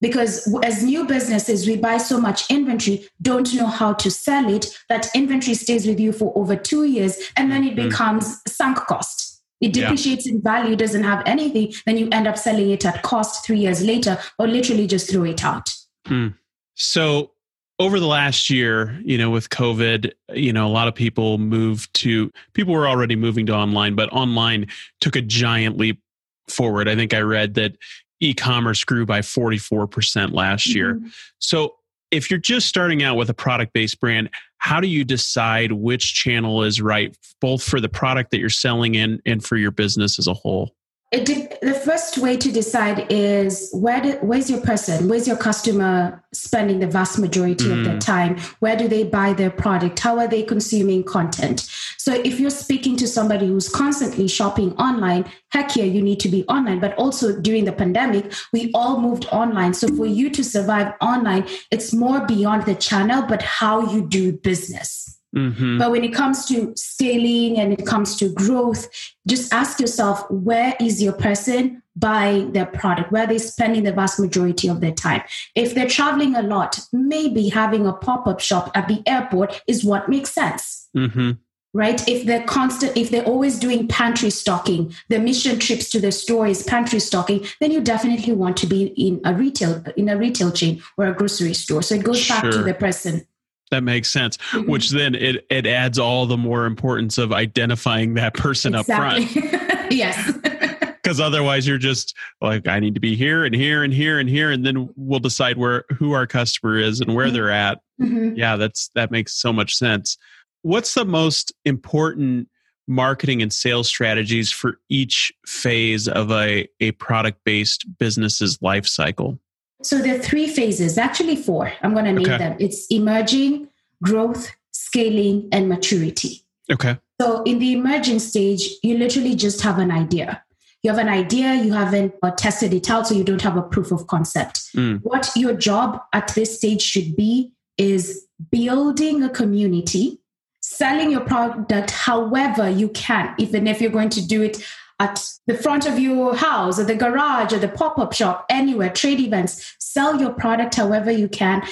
Because 0.00 0.46
as 0.62 0.84
new 0.84 1.06
businesses, 1.06 1.66
we 1.66 1.76
buy 1.76 1.98
so 1.98 2.20
much 2.20 2.48
inventory, 2.48 3.08
don't 3.20 3.52
know 3.52 3.66
how 3.66 3.94
to 3.94 4.12
sell 4.12 4.48
it. 4.48 4.78
That 4.88 5.10
inventory 5.12 5.54
stays 5.54 5.88
with 5.88 5.98
you 5.98 6.12
for 6.12 6.32
over 6.36 6.54
two 6.54 6.84
years, 6.84 7.18
and 7.36 7.50
then 7.50 7.64
it 7.64 7.74
mm. 7.74 7.88
becomes 7.88 8.40
sunk 8.46 8.78
cost 8.86 9.29
it 9.60 9.72
depreciates 9.72 10.26
yeah. 10.26 10.34
in 10.34 10.42
value, 10.42 10.76
doesn't 10.76 11.04
have 11.04 11.22
anything, 11.26 11.72
then 11.86 11.98
you 11.98 12.08
end 12.12 12.26
up 12.26 12.38
selling 12.38 12.70
it 12.70 12.84
at 12.84 13.02
cost 13.02 13.44
three 13.44 13.58
years 13.58 13.82
later, 13.82 14.18
or 14.38 14.46
literally 14.46 14.86
just 14.86 15.10
throw 15.10 15.24
it 15.24 15.44
out. 15.44 15.74
Hmm. 16.06 16.28
So 16.74 17.32
over 17.78 17.98
the 17.98 18.06
last 18.06 18.50
year, 18.50 19.00
you 19.04 19.16
know, 19.16 19.30
with 19.30 19.48
COVID, 19.50 20.12
you 20.34 20.52
know, 20.52 20.66
a 20.66 20.68
lot 20.68 20.88
of 20.88 20.94
people 20.94 21.38
moved 21.38 21.92
to 21.94 22.30
people 22.52 22.74
were 22.74 22.88
already 22.88 23.16
moving 23.16 23.46
to 23.46 23.54
online, 23.54 23.94
but 23.94 24.12
online 24.12 24.66
took 25.00 25.16
a 25.16 25.22
giant 25.22 25.78
leap 25.78 26.00
forward. 26.48 26.88
I 26.88 26.94
think 26.94 27.14
I 27.14 27.20
read 27.20 27.54
that 27.54 27.76
e-commerce 28.20 28.84
grew 28.84 29.06
by 29.06 29.20
44% 29.20 30.32
last 30.32 30.68
mm-hmm. 30.68 30.76
year. 30.76 31.00
So 31.38 31.74
if 32.10 32.30
you're 32.30 32.40
just 32.40 32.66
starting 32.66 33.02
out 33.02 33.16
with 33.16 33.30
a 33.30 33.34
product 33.34 33.72
based 33.72 34.00
brand, 34.00 34.30
how 34.58 34.80
do 34.80 34.88
you 34.88 35.04
decide 35.04 35.72
which 35.72 36.14
channel 36.14 36.62
is 36.62 36.80
right, 36.80 37.16
both 37.40 37.62
for 37.62 37.80
the 37.80 37.88
product 37.88 38.30
that 38.30 38.38
you're 38.38 38.48
selling 38.48 38.94
in 38.94 39.20
and 39.24 39.44
for 39.44 39.56
your 39.56 39.70
business 39.70 40.18
as 40.18 40.26
a 40.26 40.34
whole? 40.34 40.74
It, 41.12 41.60
the 41.60 41.74
first 41.74 42.18
way 42.18 42.36
to 42.36 42.52
decide 42.52 43.10
is 43.10 43.68
where 43.72 44.00
do, 44.00 44.12
where's 44.20 44.48
your 44.48 44.60
person? 44.60 45.08
Where's 45.08 45.26
your 45.26 45.36
customer 45.36 46.22
spending 46.32 46.78
the 46.78 46.86
vast 46.86 47.18
majority 47.18 47.64
mm. 47.64 47.78
of 47.78 47.84
their 47.84 47.96
mm. 47.96 48.00
time? 48.00 48.38
Where 48.60 48.76
do 48.76 48.86
they 48.86 49.02
buy 49.02 49.32
their 49.32 49.50
product? 49.50 49.98
How 49.98 50.20
are 50.20 50.28
they 50.28 50.44
consuming 50.44 51.02
content? 51.02 51.68
So 51.98 52.14
if 52.14 52.38
you're 52.38 52.48
speaking 52.48 52.96
to 52.98 53.08
somebody 53.08 53.48
who's 53.48 53.68
constantly 53.68 54.28
shopping 54.28 54.72
online 54.76 55.24
heck 55.50 55.74
yeah 55.74 55.82
you 55.82 56.00
need 56.00 56.20
to 56.20 56.28
be 56.28 56.44
online. 56.46 56.78
But 56.78 56.94
also 56.96 57.40
during 57.40 57.64
the 57.64 57.72
pandemic 57.72 58.32
we 58.52 58.70
all 58.72 59.00
moved 59.00 59.26
online. 59.32 59.74
So 59.74 59.88
for 59.88 60.06
you 60.06 60.30
to 60.30 60.44
survive 60.44 60.94
online 61.00 61.44
it's 61.72 61.92
more 61.92 62.24
beyond 62.24 62.66
the 62.66 62.76
channel 62.76 63.22
but 63.22 63.42
how 63.42 63.92
you 63.92 64.06
do 64.06 64.32
business 64.32 65.19
Mm-hmm. 65.36 65.78
But 65.78 65.92
when 65.92 66.04
it 66.04 66.12
comes 66.12 66.44
to 66.46 66.72
scaling 66.76 67.58
and 67.58 67.72
it 67.72 67.86
comes 67.86 68.16
to 68.16 68.32
growth, 68.32 68.88
just 69.28 69.52
ask 69.52 69.78
yourself 69.78 70.28
where 70.30 70.74
is 70.80 71.02
your 71.02 71.12
person 71.12 71.82
buying 71.96 72.52
their 72.52 72.66
product? 72.66 73.12
Where 73.12 73.24
are 73.24 73.26
they 73.26 73.38
spending 73.38 73.84
the 73.84 73.92
vast 73.92 74.18
majority 74.18 74.68
of 74.68 74.80
their 74.80 74.92
time? 74.92 75.22
If 75.54 75.74
they're 75.74 75.88
traveling 75.88 76.34
a 76.34 76.42
lot, 76.42 76.80
maybe 76.92 77.48
having 77.48 77.86
a 77.86 77.92
pop 77.92 78.26
up 78.26 78.40
shop 78.40 78.70
at 78.74 78.88
the 78.88 79.02
airport 79.06 79.62
is 79.66 79.84
what 79.84 80.08
makes 80.08 80.30
sense. 80.32 80.88
Mm-hmm. 80.96 81.32
Right? 81.72 82.08
If 82.08 82.26
they're 82.26 82.42
constant, 82.42 82.96
if 82.96 83.10
they're 83.10 83.24
always 83.24 83.56
doing 83.56 83.86
pantry 83.86 84.30
stocking, 84.30 84.92
the 85.08 85.20
mission 85.20 85.60
trips 85.60 85.88
to 85.90 86.00
the 86.00 86.10
store 86.10 86.48
is 86.48 86.64
pantry 86.64 86.98
stocking, 86.98 87.46
then 87.60 87.70
you 87.70 87.80
definitely 87.80 88.32
want 88.32 88.56
to 88.56 88.66
be 88.66 88.86
in 88.96 89.20
a 89.24 89.32
retail 89.32 89.84
in 89.96 90.08
a 90.08 90.16
retail 90.16 90.50
chain 90.50 90.82
or 90.96 91.06
a 91.06 91.14
grocery 91.14 91.54
store. 91.54 91.84
So 91.84 91.94
it 91.94 92.02
goes 92.02 92.26
back 92.26 92.42
to 92.42 92.64
the 92.64 92.74
person 92.74 93.24
that 93.70 93.82
makes 93.82 94.10
sense. 94.10 94.36
Mm-hmm. 94.36 94.70
Which 94.70 94.90
then 94.90 95.14
it 95.14 95.46
it 95.50 95.66
adds 95.66 95.98
all 95.98 96.26
the 96.26 96.36
more 96.36 96.66
importance 96.66 97.18
of 97.18 97.32
identifying 97.32 98.14
that 98.14 98.34
person 98.34 98.74
exactly. 98.74 99.24
up 99.24 99.50
front. 99.50 99.92
yes. 99.92 100.32
because 101.02 101.20
otherwise 101.20 101.66
you're 101.66 101.78
just 101.78 102.14
like 102.40 102.68
I 102.68 102.78
need 102.78 102.94
to 102.94 103.00
be 103.00 103.16
here 103.16 103.44
and 103.44 103.54
here 103.54 103.82
and 103.82 103.92
here 103.92 104.18
and 104.18 104.28
here, 104.28 104.50
and 104.50 104.64
then 104.64 104.90
we'll 104.96 105.20
decide 105.20 105.56
where 105.56 105.84
who 105.96 106.12
our 106.12 106.26
customer 106.26 106.78
is 106.78 107.00
and 107.00 107.14
where 107.14 107.26
mm-hmm. 107.26 107.34
they're 107.34 107.50
at. 107.50 107.80
Mm-hmm. 108.00 108.36
Yeah, 108.36 108.56
that's 108.56 108.90
that 108.94 109.10
makes 109.10 109.34
so 109.34 109.52
much 109.52 109.74
sense. 109.74 110.16
What's 110.62 110.94
the 110.94 111.04
most 111.04 111.52
important 111.64 112.48
marketing 112.86 113.40
and 113.40 113.52
sales 113.52 113.88
strategies 113.88 114.50
for 114.50 114.78
each 114.88 115.32
phase 115.46 116.08
of 116.08 116.30
a, 116.30 116.68
a 116.80 116.92
product 116.92 117.38
based 117.44 117.86
business's 117.98 118.60
life 118.60 118.86
cycle? 118.86 119.38
So 119.82 119.98
there 119.98 120.16
are 120.16 120.22
three 120.22 120.46
phases, 120.46 120.98
actually 120.98 121.36
four. 121.36 121.72
I'm 121.82 121.92
going 121.92 122.04
to 122.04 122.12
name 122.12 122.26
okay. 122.26 122.38
them. 122.38 122.56
It's 122.60 122.86
emerging, 122.88 123.68
growth, 124.02 124.50
scaling, 124.72 125.48
and 125.52 125.68
maturity. 125.68 126.44
Okay. 126.70 126.98
So 127.20 127.42
in 127.44 127.58
the 127.58 127.72
emerging 127.72 128.18
stage, 128.20 128.68
you 128.82 128.96
literally 128.96 129.34
just 129.34 129.60
have 129.62 129.78
an 129.78 129.90
idea. 129.90 130.42
You 130.82 130.90
have 130.90 130.98
an 130.98 131.08
idea, 131.08 131.54
you 131.54 131.72
haven't 131.72 132.14
uh, 132.22 132.30
tested 132.30 132.72
it 132.72 132.88
out, 132.88 133.06
so 133.06 133.14
you 133.14 133.24
don't 133.24 133.42
have 133.42 133.56
a 133.56 133.62
proof 133.62 133.92
of 133.92 134.06
concept. 134.06 134.74
Mm. 134.74 135.00
What 135.02 135.30
your 135.36 135.52
job 135.52 136.00
at 136.14 136.34
this 136.34 136.56
stage 136.56 136.80
should 136.80 137.14
be 137.16 137.52
is 137.76 138.26
building 138.50 139.22
a 139.22 139.28
community, 139.28 140.20
selling 140.62 141.10
your 141.10 141.20
product 141.20 141.90
however 141.90 142.70
you 142.70 142.88
can, 142.90 143.34
even 143.36 143.66
if 143.66 143.80
you're 143.80 143.90
going 143.90 144.08
to 144.10 144.26
do 144.26 144.40
it 144.42 144.64
at 145.00 145.26
the 145.46 145.54
front 145.54 145.86
of 145.86 145.98
your 145.98 146.36
house 146.36 146.78
or 146.78 146.84
the 146.84 146.94
garage 146.94 147.52
or 147.52 147.58
the 147.58 147.68
pop-up 147.68 148.12
shop 148.12 148.44
anywhere 148.48 148.90
trade 148.90 149.18
events 149.18 149.74
sell 149.80 150.20
your 150.20 150.32
product 150.32 150.76
however 150.76 151.10
you 151.10 151.28
can 151.28 151.62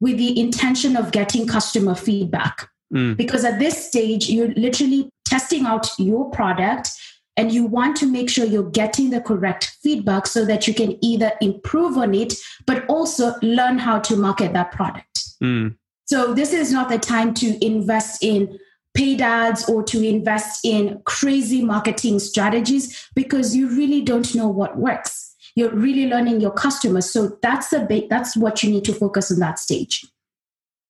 with 0.00 0.16
the 0.16 0.38
intention 0.40 0.96
of 0.96 1.12
getting 1.12 1.46
customer 1.46 1.94
feedback 1.94 2.68
mm. 2.94 3.16
because 3.16 3.44
at 3.44 3.58
this 3.58 3.86
stage 3.86 4.30
you're 4.30 4.54
literally 4.54 5.10
testing 5.26 5.66
out 5.66 5.90
your 5.98 6.30
product 6.30 6.90
and 7.38 7.52
you 7.52 7.66
want 7.66 7.96
to 7.96 8.06
make 8.06 8.30
sure 8.30 8.46
you're 8.46 8.70
getting 8.70 9.10
the 9.10 9.20
correct 9.20 9.76
feedback 9.82 10.26
so 10.26 10.44
that 10.46 10.66
you 10.66 10.72
can 10.72 10.96
either 11.04 11.32
improve 11.42 11.98
on 11.98 12.14
it 12.14 12.32
but 12.66 12.86
also 12.86 13.34
learn 13.42 13.78
how 13.78 13.98
to 13.98 14.16
market 14.16 14.52
that 14.52 14.70
product 14.70 15.24
mm. 15.42 15.74
so 16.04 16.32
this 16.32 16.52
is 16.52 16.72
not 16.72 16.88
the 16.88 16.98
time 16.98 17.34
to 17.34 17.64
invest 17.64 18.22
in 18.22 18.58
paid 18.96 19.20
ads 19.20 19.68
or 19.68 19.82
to 19.84 20.02
invest 20.02 20.64
in 20.64 21.00
crazy 21.04 21.62
marketing 21.62 22.18
strategies 22.18 23.08
because 23.14 23.54
you 23.54 23.68
really 23.68 24.00
don't 24.00 24.34
know 24.34 24.48
what 24.48 24.78
works. 24.78 25.34
You're 25.54 25.74
really 25.74 26.08
learning 26.08 26.40
your 26.40 26.50
customers. 26.50 27.10
So 27.10 27.38
that's 27.42 27.72
a 27.72 27.80
bit, 27.80 28.08
that's 28.08 28.36
what 28.36 28.62
you 28.62 28.70
need 28.70 28.84
to 28.86 28.94
focus 28.94 29.30
on 29.30 29.38
that 29.40 29.58
stage. 29.58 30.04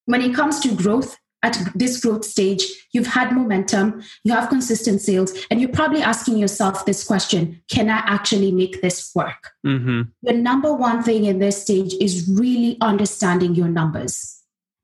When 0.05 0.21
it 0.21 0.33
comes 0.33 0.59
to 0.61 0.73
growth, 0.73 1.17
at 1.43 1.55
this 1.75 2.03
growth 2.03 2.25
stage, 2.25 2.65
you've 2.93 3.05
had 3.07 3.31
momentum, 3.31 4.01
you 4.23 4.33
have 4.33 4.49
consistent 4.49 5.01
sales, 5.01 5.33
and 5.51 5.61
you're 5.61 5.69
probably 5.69 6.01
asking 6.01 6.37
yourself 6.37 6.85
this 6.85 7.03
question 7.03 7.61
Can 7.69 7.89
I 7.89 7.97
actually 7.97 8.51
make 8.51 8.81
this 8.81 9.11
work? 9.13 9.51
Mm-hmm. 9.65 10.01
The 10.23 10.33
number 10.33 10.73
one 10.73 11.03
thing 11.03 11.25
in 11.25 11.37
this 11.37 11.61
stage 11.61 11.93
is 12.01 12.27
really 12.27 12.77
understanding 12.81 13.53
your 13.53 13.67
numbers 13.67 14.36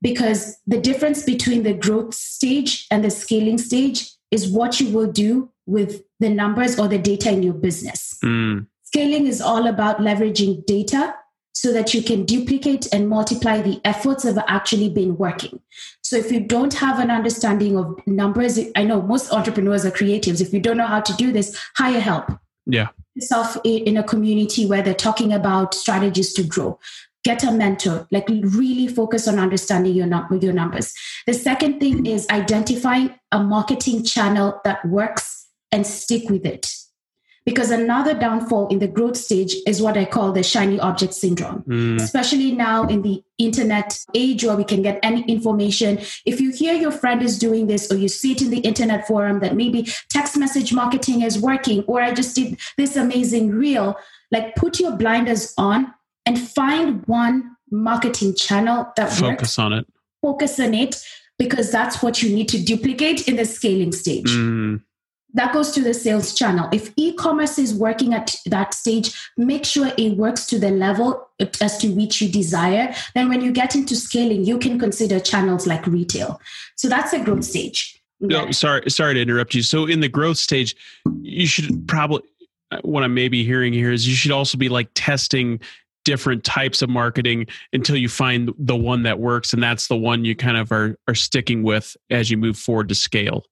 because 0.04 0.58
the 0.66 0.78
difference 0.78 1.22
between 1.22 1.62
the 1.62 1.72
growth 1.72 2.12
stage 2.12 2.86
and 2.90 3.02
the 3.02 3.10
scaling 3.10 3.56
stage 3.56 4.10
is 4.30 4.46
what 4.46 4.78
you 4.78 4.90
will 4.90 5.10
do 5.10 5.50
with 5.64 6.02
the 6.20 6.28
numbers 6.28 6.78
or 6.78 6.86
the 6.88 6.98
data 6.98 7.30
in 7.30 7.42
your 7.42 7.54
business. 7.54 8.18
Mm. 8.22 8.66
Scaling 8.82 9.26
is 9.26 9.40
all 9.40 9.66
about 9.66 9.98
leveraging 9.98 10.66
data 10.66 11.14
so 11.54 11.72
that 11.72 11.94
you 11.94 12.02
can 12.02 12.26
duplicate 12.26 12.86
and 12.92 13.08
multiply 13.08 13.62
the 13.62 13.80
efforts 13.84 14.24
that 14.24 14.34
have 14.34 14.44
actually 14.46 14.90
been 14.90 15.16
working. 15.16 15.58
So 16.02 16.16
if 16.16 16.30
you 16.30 16.40
don't 16.40 16.74
have 16.74 16.98
an 16.98 17.10
understanding 17.10 17.78
of 17.78 17.98
numbers, 18.06 18.58
I 18.76 18.84
know 18.84 19.00
most 19.00 19.32
entrepreneurs 19.32 19.86
are 19.86 19.90
creatives. 19.90 20.42
If 20.42 20.52
you 20.52 20.60
don't 20.60 20.76
know 20.76 20.86
how 20.86 21.00
to 21.00 21.14
do 21.14 21.32
this, 21.32 21.58
hire 21.76 22.00
help. 22.00 22.30
Yeah. 22.66 22.88
Yourself 23.14 23.56
in 23.64 23.96
a 23.96 24.02
community 24.02 24.66
where 24.66 24.82
they're 24.82 24.92
talking 24.92 25.32
about 25.32 25.72
strategies 25.72 26.34
to 26.34 26.42
grow 26.42 26.78
get 27.24 27.42
a 27.42 27.50
mentor 27.50 28.06
like 28.10 28.28
really 28.28 28.86
focus 28.86 29.26
on 29.26 29.38
understanding 29.38 29.94
your, 29.94 30.06
num- 30.06 30.38
your 30.40 30.52
numbers. 30.52 30.94
The 31.26 31.34
second 31.34 31.80
thing 31.80 32.06
is 32.06 32.28
identifying 32.30 33.14
a 33.32 33.42
marketing 33.42 34.04
channel 34.04 34.60
that 34.64 34.84
works 34.86 35.48
and 35.72 35.86
stick 35.86 36.30
with 36.30 36.46
it. 36.46 36.70
Because 37.46 37.70
another 37.70 38.14
downfall 38.14 38.68
in 38.68 38.78
the 38.78 38.88
growth 38.88 39.18
stage 39.18 39.54
is 39.66 39.82
what 39.82 39.98
i 39.98 40.06
call 40.06 40.32
the 40.32 40.42
shiny 40.42 40.80
object 40.80 41.12
syndrome. 41.12 41.62
Mm. 41.68 42.00
especially 42.00 42.52
now 42.52 42.86
in 42.86 43.02
the 43.02 43.22
internet 43.36 43.98
age 44.14 44.44
where 44.44 44.56
we 44.56 44.64
can 44.64 44.80
get 44.80 44.98
any 45.02 45.22
information. 45.22 45.98
If 46.24 46.40
you 46.40 46.52
hear 46.52 46.72
your 46.72 46.92
friend 46.92 47.22
is 47.22 47.38
doing 47.38 47.66
this 47.66 47.90
or 47.90 47.96
you 47.96 48.08
see 48.08 48.32
it 48.32 48.40
in 48.40 48.50
the 48.50 48.60
internet 48.60 49.06
forum 49.06 49.40
that 49.40 49.56
maybe 49.56 49.88
text 50.08 50.38
message 50.38 50.72
marketing 50.72 51.22
is 51.22 51.38
working 51.38 51.82
or 51.86 52.00
i 52.00 52.12
just 52.12 52.34
did 52.36 52.58
this 52.78 52.96
amazing 52.96 53.50
reel 53.50 53.96
like 54.30 54.54
put 54.56 54.80
your 54.80 54.96
blinders 54.96 55.52
on 55.58 55.92
and 56.26 56.38
find 56.38 57.06
one 57.06 57.56
marketing 57.70 58.34
channel 58.34 58.92
that 58.96 59.10
focus 59.10 59.22
works. 59.22 59.58
on 59.58 59.72
it. 59.72 59.86
Focus 60.22 60.60
on 60.60 60.74
it 60.74 61.04
because 61.38 61.70
that's 61.70 62.02
what 62.02 62.22
you 62.22 62.34
need 62.34 62.48
to 62.48 62.62
duplicate 62.62 63.28
in 63.28 63.36
the 63.36 63.44
scaling 63.44 63.92
stage. 63.92 64.30
Mm. 64.30 64.82
That 65.34 65.52
goes 65.52 65.72
to 65.72 65.82
the 65.82 65.92
sales 65.92 66.32
channel. 66.32 66.68
If 66.72 66.92
e 66.96 67.12
commerce 67.12 67.58
is 67.58 67.74
working 67.74 68.14
at 68.14 68.36
that 68.46 68.72
stage, 68.72 69.12
make 69.36 69.64
sure 69.64 69.90
it 69.98 70.16
works 70.16 70.46
to 70.46 70.60
the 70.60 70.70
level 70.70 71.28
as 71.60 71.76
to 71.78 71.88
which 71.88 72.22
you 72.22 72.28
desire. 72.28 72.94
Then, 73.16 73.28
when 73.28 73.40
you 73.40 73.50
get 73.50 73.74
into 73.74 73.96
scaling, 73.96 74.44
you 74.44 74.58
can 74.58 74.78
consider 74.78 75.18
channels 75.18 75.66
like 75.66 75.88
retail. 75.88 76.40
So, 76.76 76.88
that's 76.88 77.12
a 77.12 77.18
growth 77.18 77.44
stage. 77.44 78.00
No, 78.20 78.52
sorry, 78.52 78.88
sorry 78.88 79.14
to 79.14 79.20
interrupt 79.20 79.54
you. 79.54 79.62
So, 79.62 79.86
in 79.86 79.98
the 79.98 80.08
growth 80.08 80.38
stage, 80.38 80.76
you 81.20 81.48
should 81.48 81.88
probably 81.88 82.22
what 82.82 83.04
I'm 83.04 83.14
maybe 83.14 83.44
hearing 83.44 83.72
here 83.72 83.92
is 83.92 84.08
you 84.08 84.14
should 84.14 84.32
also 84.32 84.58
be 84.58 84.68
like 84.68 84.88
testing 84.94 85.60
different 86.04 86.44
types 86.44 86.82
of 86.82 86.88
marketing 86.88 87.46
until 87.72 87.96
you 87.96 88.08
find 88.08 88.52
the 88.58 88.76
one 88.76 89.02
that 89.02 89.18
works 89.18 89.52
and 89.52 89.62
that's 89.62 89.88
the 89.88 89.96
one 89.96 90.24
you 90.24 90.36
kind 90.36 90.56
of 90.56 90.70
are 90.70 90.96
are 91.08 91.14
sticking 91.14 91.62
with 91.62 91.96
as 92.10 92.30
you 92.30 92.36
move 92.36 92.56
forward 92.56 92.88
to 92.88 92.94
scale 92.94 93.44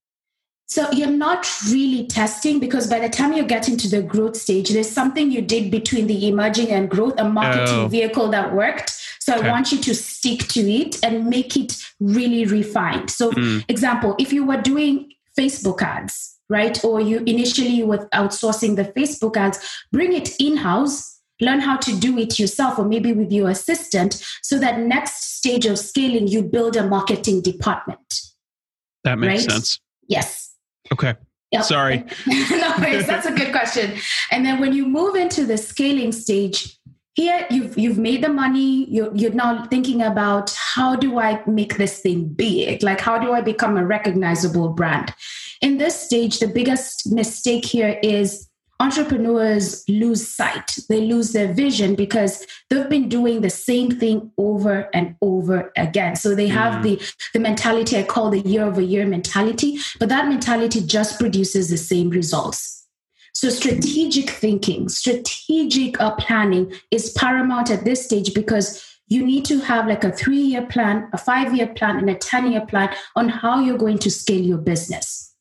so 0.66 0.90
you're 0.92 1.10
not 1.10 1.46
really 1.70 2.06
testing 2.06 2.58
because 2.58 2.86
by 2.86 2.98
the 2.98 3.08
time 3.08 3.32
you 3.32 3.44
get 3.44 3.68
into 3.68 3.88
the 3.88 4.02
growth 4.02 4.36
stage 4.36 4.70
there's 4.70 4.90
something 4.90 5.30
you 5.30 5.42
did 5.42 5.70
between 5.70 6.06
the 6.06 6.28
emerging 6.28 6.68
and 6.70 6.88
growth 6.90 7.14
a 7.18 7.28
marketing 7.28 7.74
oh. 7.74 7.88
vehicle 7.88 8.28
that 8.28 8.54
worked 8.54 8.90
so 9.18 9.36
okay. 9.36 9.48
i 9.48 9.50
want 9.50 9.72
you 9.72 9.78
to 9.78 9.94
stick 9.94 10.40
to 10.48 10.60
it 10.60 11.02
and 11.02 11.26
make 11.26 11.56
it 11.56 11.76
really 12.00 12.44
refined 12.44 13.10
so 13.10 13.30
mm. 13.32 13.64
example 13.68 14.14
if 14.18 14.32
you 14.32 14.44
were 14.44 14.60
doing 14.60 15.10
facebook 15.38 15.82
ads 15.82 16.38
right 16.48 16.84
or 16.84 17.00
you 17.00 17.18
initially 17.26 17.82
were 17.82 18.06
outsourcing 18.14 18.76
the 18.76 18.84
facebook 18.84 19.36
ads 19.36 19.58
bring 19.90 20.12
it 20.12 20.38
in 20.38 20.56
house 20.56 21.11
learn 21.42 21.60
how 21.60 21.76
to 21.76 21.98
do 21.98 22.16
it 22.18 22.38
yourself 22.38 22.78
or 22.78 22.84
maybe 22.84 23.12
with 23.12 23.32
your 23.32 23.50
assistant 23.50 24.22
so 24.42 24.58
that 24.58 24.78
next 24.80 25.36
stage 25.36 25.66
of 25.66 25.78
scaling 25.78 26.28
you 26.28 26.42
build 26.42 26.76
a 26.76 26.86
marketing 26.86 27.42
department. 27.42 28.20
That 29.04 29.18
makes 29.18 29.42
right? 29.42 29.52
sense. 29.52 29.80
Yes. 30.08 30.54
Okay. 30.92 31.14
Yep. 31.50 31.64
sorry. 31.64 32.04
No 32.26 32.74
worries. 32.78 33.06
that's 33.06 33.26
a 33.26 33.32
good 33.32 33.52
question. 33.52 33.98
And 34.30 34.46
then 34.46 34.60
when 34.60 34.72
you 34.72 34.86
move 34.86 35.16
into 35.16 35.44
the 35.44 35.58
scaling 35.58 36.12
stage 36.12 36.78
here 37.14 37.46
you've 37.50 37.78
you've 37.78 37.98
made 37.98 38.24
the 38.24 38.28
money. 38.28 38.90
You're, 38.90 39.14
you're 39.14 39.34
now 39.34 39.66
thinking 39.66 40.00
about 40.02 40.54
how 40.74 40.96
do 40.96 41.18
i 41.18 41.42
make 41.46 41.76
this 41.76 42.00
thing 42.00 42.28
big? 42.28 42.82
Like 42.82 43.00
how 43.00 43.18
do 43.18 43.32
i 43.32 43.40
become 43.40 43.76
a 43.76 43.84
recognizable 43.84 44.70
brand? 44.70 45.14
In 45.60 45.78
this 45.78 45.98
stage 45.98 46.40
the 46.40 46.48
biggest 46.48 47.12
mistake 47.12 47.64
here 47.64 47.98
is 48.02 48.48
entrepreneurs 48.82 49.84
lose 49.88 50.26
sight, 50.26 50.76
they 50.88 51.02
lose 51.02 51.32
their 51.32 51.52
vision 51.52 51.94
because 51.94 52.44
they've 52.68 52.88
been 52.88 53.08
doing 53.08 53.40
the 53.40 53.50
same 53.50 53.90
thing 53.90 54.32
over 54.36 54.90
and 54.92 55.14
over 55.22 55.72
again. 55.76 56.16
So 56.16 56.34
they 56.34 56.48
have 56.48 56.74
mm. 56.74 56.82
the, 56.82 57.12
the 57.32 57.38
mentality 57.38 57.96
I 57.96 58.02
call 58.02 58.30
the 58.30 58.40
year 58.40 58.64
over 58.64 58.80
year 58.80 59.06
mentality, 59.06 59.78
but 60.00 60.08
that 60.08 60.26
mentality 60.28 60.80
just 60.80 61.20
produces 61.20 61.70
the 61.70 61.76
same 61.76 62.10
results. 62.10 62.86
So 63.34 63.50
strategic 63.50 64.30
thinking, 64.30 64.88
strategic 64.88 66.00
uh, 66.00 66.16
planning 66.16 66.72
is 66.90 67.12
paramount 67.12 67.70
at 67.70 67.84
this 67.84 68.04
stage 68.04 68.34
because 68.34 68.84
you 69.06 69.24
need 69.24 69.44
to 69.44 69.60
have 69.60 69.86
like 69.86 70.02
a 70.02 70.10
three 70.10 70.40
year 70.40 70.66
plan, 70.66 71.08
a 71.12 71.18
five 71.18 71.54
year 71.56 71.68
plan, 71.68 71.98
and 71.98 72.10
a 72.10 72.16
10 72.16 72.50
year 72.50 72.66
plan 72.66 72.92
on 73.14 73.28
how 73.28 73.60
you're 73.60 73.78
going 73.78 73.98
to 73.98 74.10
scale 74.10 74.40
your 74.40 74.58
business. 74.58 75.32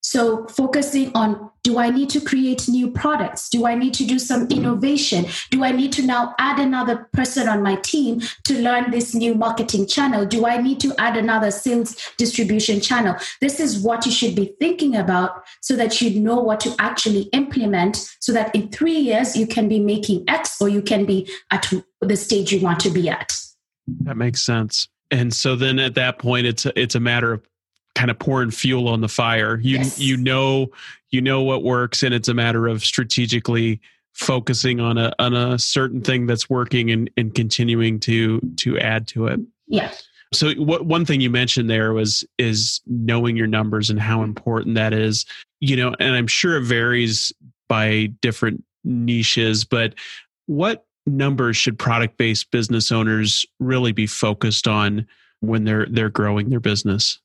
So, 0.00 0.46
focusing 0.46 1.10
on 1.14 1.50
do 1.68 1.76
I 1.78 1.90
need 1.90 2.08
to 2.10 2.20
create 2.22 2.66
new 2.66 2.90
products? 2.90 3.50
Do 3.50 3.66
I 3.66 3.74
need 3.74 3.92
to 3.94 4.06
do 4.06 4.18
some 4.18 4.46
innovation? 4.48 5.26
Do 5.50 5.64
I 5.64 5.70
need 5.70 5.92
to 5.92 6.02
now 6.02 6.34
add 6.38 6.58
another 6.58 7.10
person 7.12 7.46
on 7.46 7.62
my 7.62 7.74
team 7.76 8.22
to 8.44 8.58
learn 8.62 8.90
this 8.90 9.14
new 9.14 9.34
marketing 9.34 9.86
channel? 9.86 10.24
Do 10.24 10.46
I 10.46 10.62
need 10.62 10.80
to 10.80 10.94
add 10.96 11.18
another 11.18 11.50
sales 11.50 11.94
distribution 12.16 12.80
channel? 12.80 13.16
This 13.42 13.60
is 13.60 13.80
what 13.80 14.06
you 14.06 14.12
should 14.12 14.34
be 14.34 14.54
thinking 14.58 14.96
about 14.96 15.44
so 15.60 15.76
that 15.76 16.00
you 16.00 16.18
know 16.18 16.40
what 16.40 16.60
to 16.60 16.74
actually 16.78 17.24
implement 17.34 17.96
so 18.18 18.32
that 18.32 18.54
in 18.54 18.70
three 18.70 18.98
years 18.98 19.36
you 19.36 19.46
can 19.46 19.68
be 19.68 19.78
making 19.78 20.24
X 20.26 20.62
or 20.62 20.70
you 20.70 20.80
can 20.80 21.04
be 21.04 21.30
at 21.50 21.70
the 22.00 22.16
stage 22.16 22.50
you 22.50 22.62
want 22.62 22.80
to 22.80 22.88
be 22.88 23.10
at. 23.10 23.36
That 24.04 24.16
makes 24.16 24.40
sense. 24.40 24.88
And 25.10 25.32
so 25.32 25.56
then 25.56 25.78
at 25.78 25.94
that 25.94 26.18
point, 26.18 26.46
it's 26.46 26.66
a, 26.66 26.80
it's 26.80 26.94
a 26.94 27.00
matter 27.00 27.32
of 27.32 27.47
kind 27.98 28.12
of 28.12 28.18
pouring 28.20 28.52
fuel 28.52 28.86
on 28.86 29.00
the 29.00 29.08
fire. 29.08 29.58
You 29.60 29.78
Yes. 29.78 29.98
you 29.98 30.16
know 30.16 30.70
you 31.10 31.20
know 31.20 31.42
what 31.42 31.64
works, 31.64 32.02
and 32.04 32.14
it's 32.14 32.28
a 32.28 32.34
matter 32.34 32.68
of 32.68 32.84
strategically 32.84 33.80
focusing 34.12 34.78
on 34.78 34.98
a 34.98 35.12
on 35.18 35.34
a 35.34 35.58
certain 35.58 36.00
thing 36.00 36.26
that's 36.26 36.48
working 36.48 36.92
and 36.92 37.10
and 37.16 37.34
continuing 37.34 37.98
to 38.00 38.40
to 38.58 38.78
add 38.78 39.08
to 39.08 39.26
it. 39.26 39.40
Yeah. 39.66 39.90
So 40.32 40.52
what 40.52 40.86
one 40.86 41.04
thing 41.04 41.20
you 41.20 41.30
mentioned 41.30 41.68
there 41.68 41.92
was 41.92 42.24
is 42.38 42.80
knowing 42.86 43.36
your 43.36 43.46
numbers 43.46 43.90
and 43.90 43.98
how 43.98 44.22
important 44.22 44.76
that 44.76 44.92
is. 44.92 45.26
You 45.60 45.74
know, 45.76 45.94
and 45.98 46.14
I'm 46.14 46.28
sure 46.28 46.56
it 46.56 46.64
varies 46.64 47.32
by 47.68 48.12
different 48.22 48.62
niches, 48.84 49.64
but 49.64 49.94
what 50.46 50.86
numbers 51.04 51.56
should 51.56 51.78
product-based 51.78 52.50
business 52.52 52.92
owners 52.92 53.44
really 53.58 53.90
be 53.92 54.06
focused 54.06 54.68
on 54.68 55.04
when 55.40 55.64
they're 55.64 55.86
they're 55.90 56.10
growing 56.10 56.50
their 56.50 56.60
business? 56.60 57.18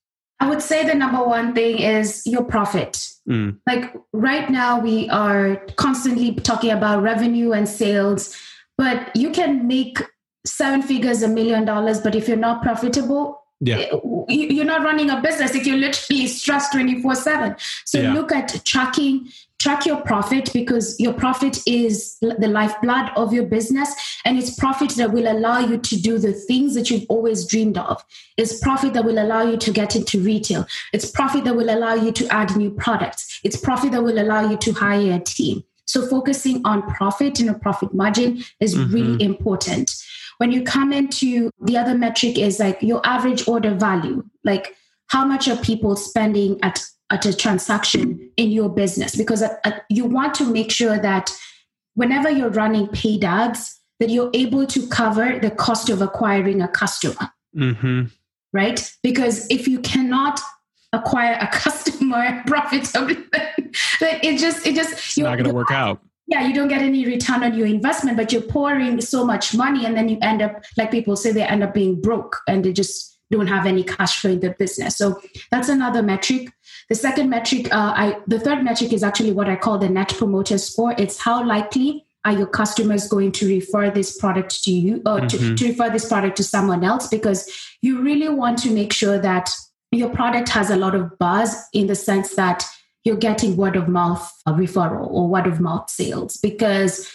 I 0.43 0.49
would 0.49 0.61
say 0.61 0.85
the 0.85 0.93
number 0.93 1.23
one 1.23 1.53
thing 1.55 1.79
is 1.79 2.21
your 2.25 2.43
profit. 2.43 3.07
Mm, 3.29 3.59
Like 3.65 3.93
right 4.11 4.49
now, 4.49 4.77
we 4.81 5.09
are 5.09 5.55
constantly 5.77 6.35
talking 6.35 6.71
about 6.71 7.01
revenue 7.01 7.53
and 7.53 7.67
sales, 7.67 8.35
but 8.77 9.15
you 9.15 9.29
can 9.31 9.65
make 9.67 9.99
seven 10.45 10.81
figures, 10.81 11.23
a 11.23 11.29
million 11.29 11.63
dollars, 11.63 12.01
but 12.01 12.13
if 12.13 12.27
you're 12.27 12.35
not 12.49 12.61
profitable, 12.61 13.39
Yeah. 13.61 13.77
eh, 13.77 13.89
you- 14.27 14.49
you're 14.55 14.65
not 14.65 14.83
running 14.83 15.09
a 15.09 15.21
business 15.21 15.55
if 15.55 15.65
you're 15.65 15.77
literally 15.77 16.27
stressed 16.27 16.73
24 16.73 17.15
7 17.15 17.55
so 17.85 18.01
Yeah. 18.01 18.13
look 18.13 18.33
at 18.33 18.65
tracking 18.65 19.29
track 19.63 19.85
your 19.85 20.01
profit 20.01 20.51
because 20.51 20.99
your 20.99 21.13
profit 21.13 21.57
is 21.65 22.17
the 22.19 22.49
lifeblood 22.49 23.09
of 23.15 23.31
your 23.31 23.45
business 23.45 23.89
and 24.25 24.37
it's 24.37 24.53
profit 24.59 24.89
that 24.97 25.13
will 25.13 25.31
allow 25.31 25.59
you 25.59 25.77
to 25.77 25.95
do 25.95 26.17
the 26.17 26.33
things 26.33 26.75
that 26.75 26.89
you've 26.89 27.05
always 27.07 27.47
dreamed 27.47 27.77
of. 27.77 28.03
It's 28.35 28.59
profit 28.59 28.91
that 28.93 29.05
will 29.05 29.19
allow 29.19 29.43
you 29.43 29.55
to 29.55 29.71
get 29.71 29.95
into 29.95 30.19
retail. 30.19 30.67
It's 30.91 31.09
profit 31.09 31.45
that 31.45 31.55
will 31.55 31.69
allow 31.69 31.93
you 31.93 32.11
to 32.11 32.27
add 32.27 32.57
new 32.57 32.71
products. 32.71 33.39
It's 33.45 33.55
profit 33.55 33.93
that 33.93 34.03
will 34.03 34.19
allow 34.19 34.49
you 34.49 34.57
to 34.57 34.73
hire 34.73 35.13
a 35.13 35.19
team. 35.19 35.63
So 35.85 36.05
focusing 36.07 36.61
on 36.65 36.81
profit 36.89 37.39
and 37.39 37.49
a 37.49 37.53
profit 37.53 37.93
margin 37.93 38.43
is 38.59 38.75
Mhm. 38.75 38.93
really 38.93 39.23
important. 39.23 39.95
When 40.39 40.51
you 40.51 40.63
come 40.63 40.91
into 40.91 41.49
the 41.61 41.77
other 41.77 41.97
metric 41.97 42.37
is 42.37 42.59
like 42.59 42.81
your 42.81 43.01
average 43.05 43.47
order 43.47 43.73
value 43.73 44.23
like 44.43 44.75
how 45.07 45.23
much 45.25 45.47
are 45.47 45.55
people 45.57 45.95
spending 45.95 46.59
at 46.63 46.83
at 47.13 47.25
a 47.25 47.33
transaction 47.33 48.31
in 48.37 48.49
your 48.51 48.69
business 48.69 49.15
because 49.15 49.41
uh, 49.43 49.55
uh, 49.63 49.71
you 49.89 50.05
want 50.05 50.33
to 50.33 50.45
make 50.45 50.71
sure 50.71 50.97
that 50.99 51.31
whenever 51.93 52.29
you're 52.29 52.49
running 52.49 52.87
paid 52.87 53.23
ads 53.23 53.79
that 53.99 54.09
you're 54.09 54.31
able 54.33 54.65
to 54.65 54.87
cover 54.87 55.39
the 55.39 55.51
cost 55.51 55.89
of 55.89 56.01
acquiring 56.01 56.61
a 56.61 56.67
customer 56.67 57.29
hmm 57.53 58.03
right 58.51 58.91
because 59.03 59.47
if 59.49 59.67
you 59.67 59.79
cannot 59.79 60.39
acquire 60.91 61.37
a 61.39 61.47
customer 61.65 62.43
profitably 62.47 63.17
then 63.99 64.19
it 64.23 64.37
just 64.37 64.65
it 64.65 64.75
just 64.75 64.93
It's 64.93 65.17
not 65.17 65.37
going 65.37 65.49
to 65.49 65.53
work 65.53 65.71
out. 65.71 65.99
yeah, 66.27 66.47
you 66.47 66.53
don't 66.53 66.67
get 66.67 66.81
any 66.81 67.05
return 67.05 67.43
on 67.43 67.53
your 67.53 67.67
investment, 67.67 68.17
but 68.17 68.31
you're 68.31 68.41
pouring 68.41 69.01
so 69.01 69.25
much 69.25 69.53
money, 69.55 69.85
and 69.85 69.95
then 69.97 70.09
you 70.09 70.17
end 70.21 70.41
up, 70.41 70.63
like 70.77 70.91
people 70.91 71.15
say, 71.15 71.31
they 71.31 71.43
end 71.43 71.63
up 71.63 71.73
being 71.73 71.99
broke 71.99 72.37
and 72.47 72.63
they 72.63 72.73
just 72.73 73.19
don't 73.31 73.47
have 73.47 73.65
any 73.65 73.83
cash 73.83 74.19
flow 74.19 74.31
in 74.31 74.39
their 74.39 74.53
business. 74.53 74.97
So 74.97 75.19
that's 75.51 75.69
another 75.69 76.03
metric. 76.03 76.51
The 76.89 76.95
second 76.95 77.29
metric, 77.29 77.73
uh, 77.73 77.93
I 77.95 78.17
the 78.27 78.39
third 78.39 78.63
metric 78.63 78.93
is 78.93 79.03
actually 79.03 79.31
what 79.31 79.49
I 79.49 79.55
call 79.55 79.77
the 79.77 79.89
net 79.89 80.09
promoter 80.09 80.57
score. 80.57 80.93
It's 80.97 81.17
how 81.19 81.43
likely 81.45 82.05
are 82.25 82.31
your 82.33 82.47
customers 82.47 83.07
going 83.07 83.31
to 83.33 83.47
refer 83.47 83.89
this 83.89 84.17
product 84.17 84.63
to 84.63 84.71
you 84.71 85.01
or 85.05 85.19
to, 85.21 85.37
Mhm. 85.37 85.57
to 85.57 85.67
refer 85.67 85.89
this 85.89 86.07
product 86.07 86.37
to 86.37 86.43
someone 86.43 86.83
else 86.83 87.07
because 87.07 87.49
you 87.81 88.01
really 88.01 88.29
want 88.29 88.57
to 88.59 88.71
make 88.71 88.93
sure 88.93 89.17
that 89.19 89.49
your 89.91 90.09
product 90.09 90.47
has 90.49 90.69
a 90.69 90.75
lot 90.77 90.95
of 90.95 91.17
buzz 91.19 91.55
in 91.73 91.87
the 91.87 91.95
sense 91.95 92.35
that 92.35 92.65
you're 93.03 93.17
getting 93.17 93.57
word 93.57 93.75
of 93.75 93.89
mouth 93.89 94.25
uh, 94.45 94.53
referral 94.53 95.07
or 95.11 95.27
word 95.27 95.45
of 95.47 95.59
mouth 95.59 95.89
sales 95.89 96.37
because 96.37 97.05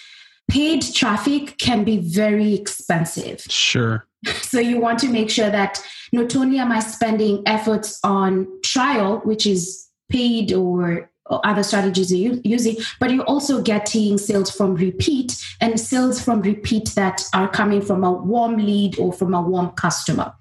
paid 0.48 0.82
traffic 0.82 1.58
can 1.58 1.84
be 1.84 1.98
very 1.98 2.54
expensive. 2.54 3.40
Sure. 3.48 4.06
So 4.42 4.58
you 4.58 4.80
want 4.80 4.98
to 5.00 5.08
make 5.08 5.30
sure 5.30 5.48
that 5.48 5.80
not 6.12 6.34
only 6.34 6.58
am 6.58 6.72
I 6.72 6.80
spending 6.80 7.42
efforts 7.46 8.00
on 8.02 8.48
trial, 8.64 9.18
which 9.18 9.46
is 9.46 9.86
paid 10.08 10.52
or, 10.52 11.08
or 11.26 11.46
other 11.46 11.62
strategies 11.62 12.12
you're 12.12 12.40
using, 12.42 12.76
but 12.98 13.12
you're 13.12 13.24
also 13.24 13.62
getting 13.62 14.18
sales 14.18 14.50
from 14.50 14.74
repeat 14.74 15.40
and 15.60 15.78
sales 15.78 16.20
from 16.20 16.40
repeat 16.42 16.88
that 16.96 17.22
are 17.32 17.48
coming 17.48 17.80
from 17.80 18.02
a 18.02 18.10
warm 18.10 18.56
lead 18.56 18.98
or 18.98 19.12
from 19.12 19.34
a 19.34 19.40
warm 19.40 19.70
customer. 19.70 20.32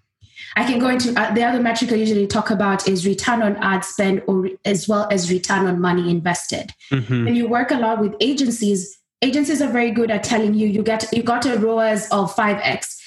I 0.56 0.64
can 0.64 0.80
go 0.80 0.90
into 0.90 1.14
uh, 1.20 1.34
the 1.34 1.44
other 1.44 1.62
metric 1.62 1.92
I 1.92 1.96
usually 1.96 2.26
talk 2.26 2.50
about 2.50 2.88
is 2.88 3.06
return 3.06 3.44
on 3.44 3.58
ad 3.58 3.86
spend 3.86 4.24
or 4.26 4.50
as 4.66 4.88
well 4.88 5.08
as 5.12 5.32
return 5.32 5.68
on 5.68 5.80
money 5.80 6.10
invested 6.10 6.74
hmm 6.90 7.26
when 7.26 7.36
you 7.36 7.48
work 7.48 7.70
a 7.72 7.76
lot 7.76 8.00
with 8.00 8.16
agencies 8.20 8.98
agencies 9.22 9.62
are 9.62 9.70
very 9.72 9.92
good 9.92 10.12
at 10.12 10.24
telling 10.24 10.54
you 10.54 10.68
you 10.68 10.84
get 10.84 11.06
you 11.12 11.24
got 11.24 11.46
a 11.46 11.58
ROAS 11.58 12.10
of 12.12 12.34
5x 12.36 13.00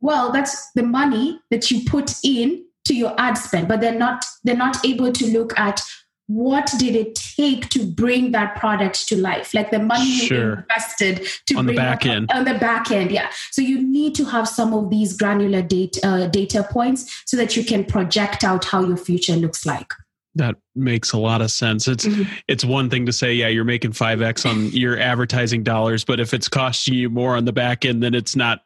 well 0.00 0.32
that's 0.32 0.70
the 0.72 0.82
money 0.82 1.40
that 1.50 1.70
you 1.70 1.84
put 1.84 2.14
in 2.24 2.64
to 2.84 2.94
your 2.94 3.14
ad 3.18 3.34
spend 3.34 3.68
but 3.68 3.80
they're 3.80 3.98
not 3.98 4.24
they're 4.44 4.56
not 4.56 4.84
able 4.84 5.12
to 5.12 5.26
look 5.26 5.58
at 5.58 5.82
what 6.28 6.70
did 6.78 6.94
it 6.94 7.14
take 7.14 7.70
to 7.70 7.86
bring 7.86 8.32
that 8.32 8.54
product 8.56 9.08
to 9.08 9.16
life? 9.16 9.54
Like 9.54 9.70
the 9.70 9.78
money 9.78 10.26
you 10.26 10.52
invested 10.52 11.26
to 11.46 11.54
On 11.54 11.64
the 11.64 11.74
back 11.74 12.04
end. 12.04 12.30
on 12.30 12.44
the 12.44 12.52
back 12.54 12.90
end 12.90 13.10
yeah. 13.10 13.30
So 13.50 13.62
you 13.62 13.82
need 13.82 14.14
to 14.16 14.26
have 14.26 14.46
some 14.46 14.74
of 14.74 14.90
these 14.90 15.16
granular 15.16 15.62
data 15.62 16.06
uh, 16.06 16.26
data 16.26 16.68
points 16.70 17.22
so 17.24 17.38
that 17.38 17.56
you 17.56 17.64
can 17.64 17.82
project 17.82 18.44
out 18.44 18.66
how 18.66 18.84
your 18.84 18.98
future 18.98 19.36
looks 19.36 19.64
like 19.64 19.94
That 20.34 20.56
makes 20.76 21.12
a 21.12 21.18
lot 21.18 21.40
of 21.40 21.50
sense. 21.50 21.88
It's 21.88 22.04
Mhm. 22.06 22.28
it's 22.46 22.64
one 22.64 22.90
thing 22.90 23.06
to 23.06 23.12
say, 23.12 23.32
yeah, 23.34 23.48
you're 23.48 23.64
making 23.64 23.92
five 23.92 24.22
x 24.22 24.44
on 24.46 24.70
your 24.70 24.98
advertising 24.98 25.62
dollars, 25.62 26.04
but 26.04 26.20
if 26.20 26.32
it's 26.34 26.48
costing 26.48 26.94
you 26.94 27.10
more 27.10 27.36
on 27.36 27.44
the 27.44 27.52
back 27.52 27.84
end, 27.84 28.02
then 28.02 28.14
it's 28.14 28.36
not. 28.36 28.60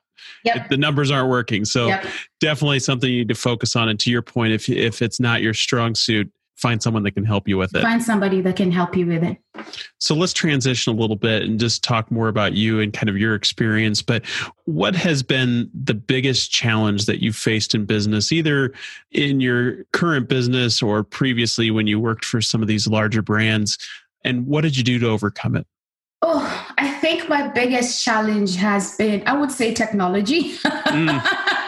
Yep. 0.44 0.68
The 0.70 0.76
numbers 0.76 1.10
aren't 1.10 1.30
working. 1.30 1.64
So 1.64 1.86
Yep. 1.88 2.06
definitely 2.40 2.78
something 2.80 3.10
you 3.10 3.18
need 3.18 3.28
to 3.28 3.34
focus 3.34 3.74
on. 3.76 3.88
And 3.88 3.98
to 4.00 4.10
your 4.10 4.22
point, 4.22 4.52
if 4.52 4.68
if 4.68 5.02
it's 5.02 5.18
not 5.20 5.40
your 5.42 5.54
strong 5.54 5.94
suit, 5.94 6.30
find 6.62 6.80
someone 6.80 7.02
that 7.02 7.10
can 7.10 7.24
help 7.24 7.48
you 7.48 7.58
with 7.58 7.74
it. 7.74 7.82
find 7.82 8.02
somebody 8.02 8.40
that 8.40 8.54
can 8.54 8.70
help 8.70 8.96
you 8.96 9.04
with 9.04 9.24
it 9.24 9.36
So 9.98 10.14
let's 10.14 10.32
transition 10.32 10.96
a 10.96 10.96
little 10.98 11.16
bit 11.16 11.42
and 11.42 11.58
just 11.58 11.82
talk 11.82 12.10
more 12.10 12.28
about 12.28 12.52
you 12.52 12.80
and 12.80 12.92
kind 12.92 13.10
of 13.10 13.18
your 13.18 13.34
experience. 13.34 14.00
But 14.00 14.24
what 14.64 14.94
has 14.94 15.22
been 15.22 15.68
the 15.74 15.94
biggest 15.94 16.52
challenge 16.52 17.06
that 17.06 17.20
you've 17.20 17.36
faced 17.36 17.74
in 17.74 17.84
business, 17.84 18.30
either 18.30 18.72
in 19.10 19.40
your 19.40 19.84
current 19.92 20.28
business 20.28 20.82
or 20.82 21.02
previously 21.02 21.70
when 21.72 21.88
you 21.88 21.98
worked 21.98 22.24
for 22.24 22.40
some 22.40 22.62
of 22.62 22.68
these 22.68 22.86
larger 22.86 23.22
brands? 23.22 23.76
And 24.24 24.46
what 24.46 24.60
did 24.60 24.76
you 24.76 24.84
do 24.84 24.98
to 25.00 25.08
overcome 25.08 25.56
it? 25.56 25.66
Oh, 26.22 26.72
I 26.78 26.88
think 27.00 27.28
my 27.28 27.48
biggest 27.48 28.04
challenge 28.04 28.54
has 28.56 28.96
been, 28.96 29.24
I 29.26 29.36
would 29.36 29.50
say, 29.50 29.74
technology. 29.74 30.56
Mm. 30.58 31.58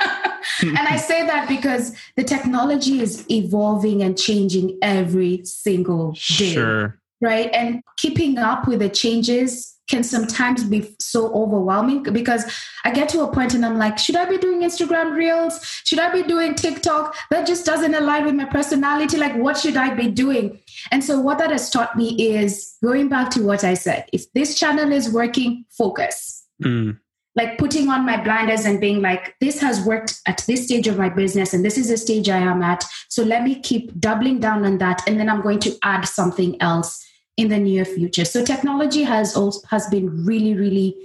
and 0.63 0.79
I 0.79 0.97
say 0.97 1.27
that 1.27 1.49
because 1.49 1.97
the 2.17 2.25
technology 2.25 3.01
is 3.01 3.29
evolving 3.31 4.03
and 4.03 4.19
changing 4.19 4.79
every 4.83 5.45
single 5.45 6.13
day. 6.13 6.53
Sure. 6.53 7.01
Right. 7.21 7.51
And 7.53 7.83
keeping 7.97 8.39
up 8.39 8.69
with 8.69 8.81
the 8.81 8.89
changes 8.89 9.75
can 9.89 10.03
sometimes 10.03 10.65
be 10.65 10.95
so 10.99 11.33
overwhelming 11.35 12.03
because 12.05 12.51
I 12.85 12.91
get 12.91 13.09
to 13.11 13.23
a 13.23 13.33
point 13.33 13.55
and 13.55 13.65
I'm 13.65 13.79
like, 13.79 13.99
should 13.99 14.17
I 14.17 14.25
be 14.25 14.39
doing 14.39 14.63
Instagram 14.63 15.15
reels? 15.15 15.61
Should 15.85 15.99
I 15.99 16.11
be 16.13 16.23
doing 16.23 16.55
TikTok? 16.55 17.15
That 17.31 17.47
just 17.47 17.67
doesn't 17.67 17.95
align 17.95 18.25
with 18.25 18.35
my 18.35 18.47
personality. 18.47 19.19
Like, 19.19 19.37
what 19.37 19.59
should 19.59 19.77
I 19.77 19.95
be 19.95 20.09
doing? 20.09 20.59
And 20.91 21.05
so, 21.05 21.21
what 21.21 21.39
that 21.39 21.51
has 21.51 21.71
taught 21.71 21.97
me 21.97 22.35
is 22.35 22.77
going 22.83 23.09
back 23.09 23.31
to 23.33 23.43
what 23.43 23.63
I 23.63 23.75
said 23.75 24.09
if 24.13 24.33
this 24.33 24.59
channel 24.59 24.91
is 24.93 25.11
working, 25.11 25.65
focus. 25.71 26.47
Mm, 26.63 26.99
Like 27.37 27.59
putting 27.59 27.89
on 27.89 28.07
my 28.07 28.23
blinders 28.23 28.65
and 28.65 28.81
being 28.81 29.03
like, 29.03 29.35
this 29.41 29.61
has 29.61 29.81
worked 29.81 30.21
at 30.27 30.45
this 30.47 30.67
stage 30.67 30.87
of 30.87 30.97
my 30.97 31.09
business, 31.09 31.53
and 31.53 31.65
this 31.65 31.77
is 31.77 31.89
the 31.89 31.97
stage 31.97 32.29
I 32.29 32.39
am 32.39 32.63
at. 32.63 32.85
So 33.09 33.25
let 33.25 33.43
me 33.43 33.61
keep 33.61 33.99
doubling 33.99 34.39
down 34.39 34.65
on 34.65 34.79
that. 34.79 35.03
And 35.09 35.19
then 35.19 35.29
I'm 35.29 35.41
going 35.43 35.59
to 35.61 35.77
add 35.83 36.03
something 36.03 36.61
else 36.63 37.05
in 37.37 37.49
the 37.49 37.59
near 37.59 37.85
future. 37.85 38.25
So 38.25 38.45
technology 38.45 39.03
has 39.03 39.37
also 39.37 39.67
has 39.69 39.89
been 39.89 40.25
really, 40.25 40.55
really 40.55 40.97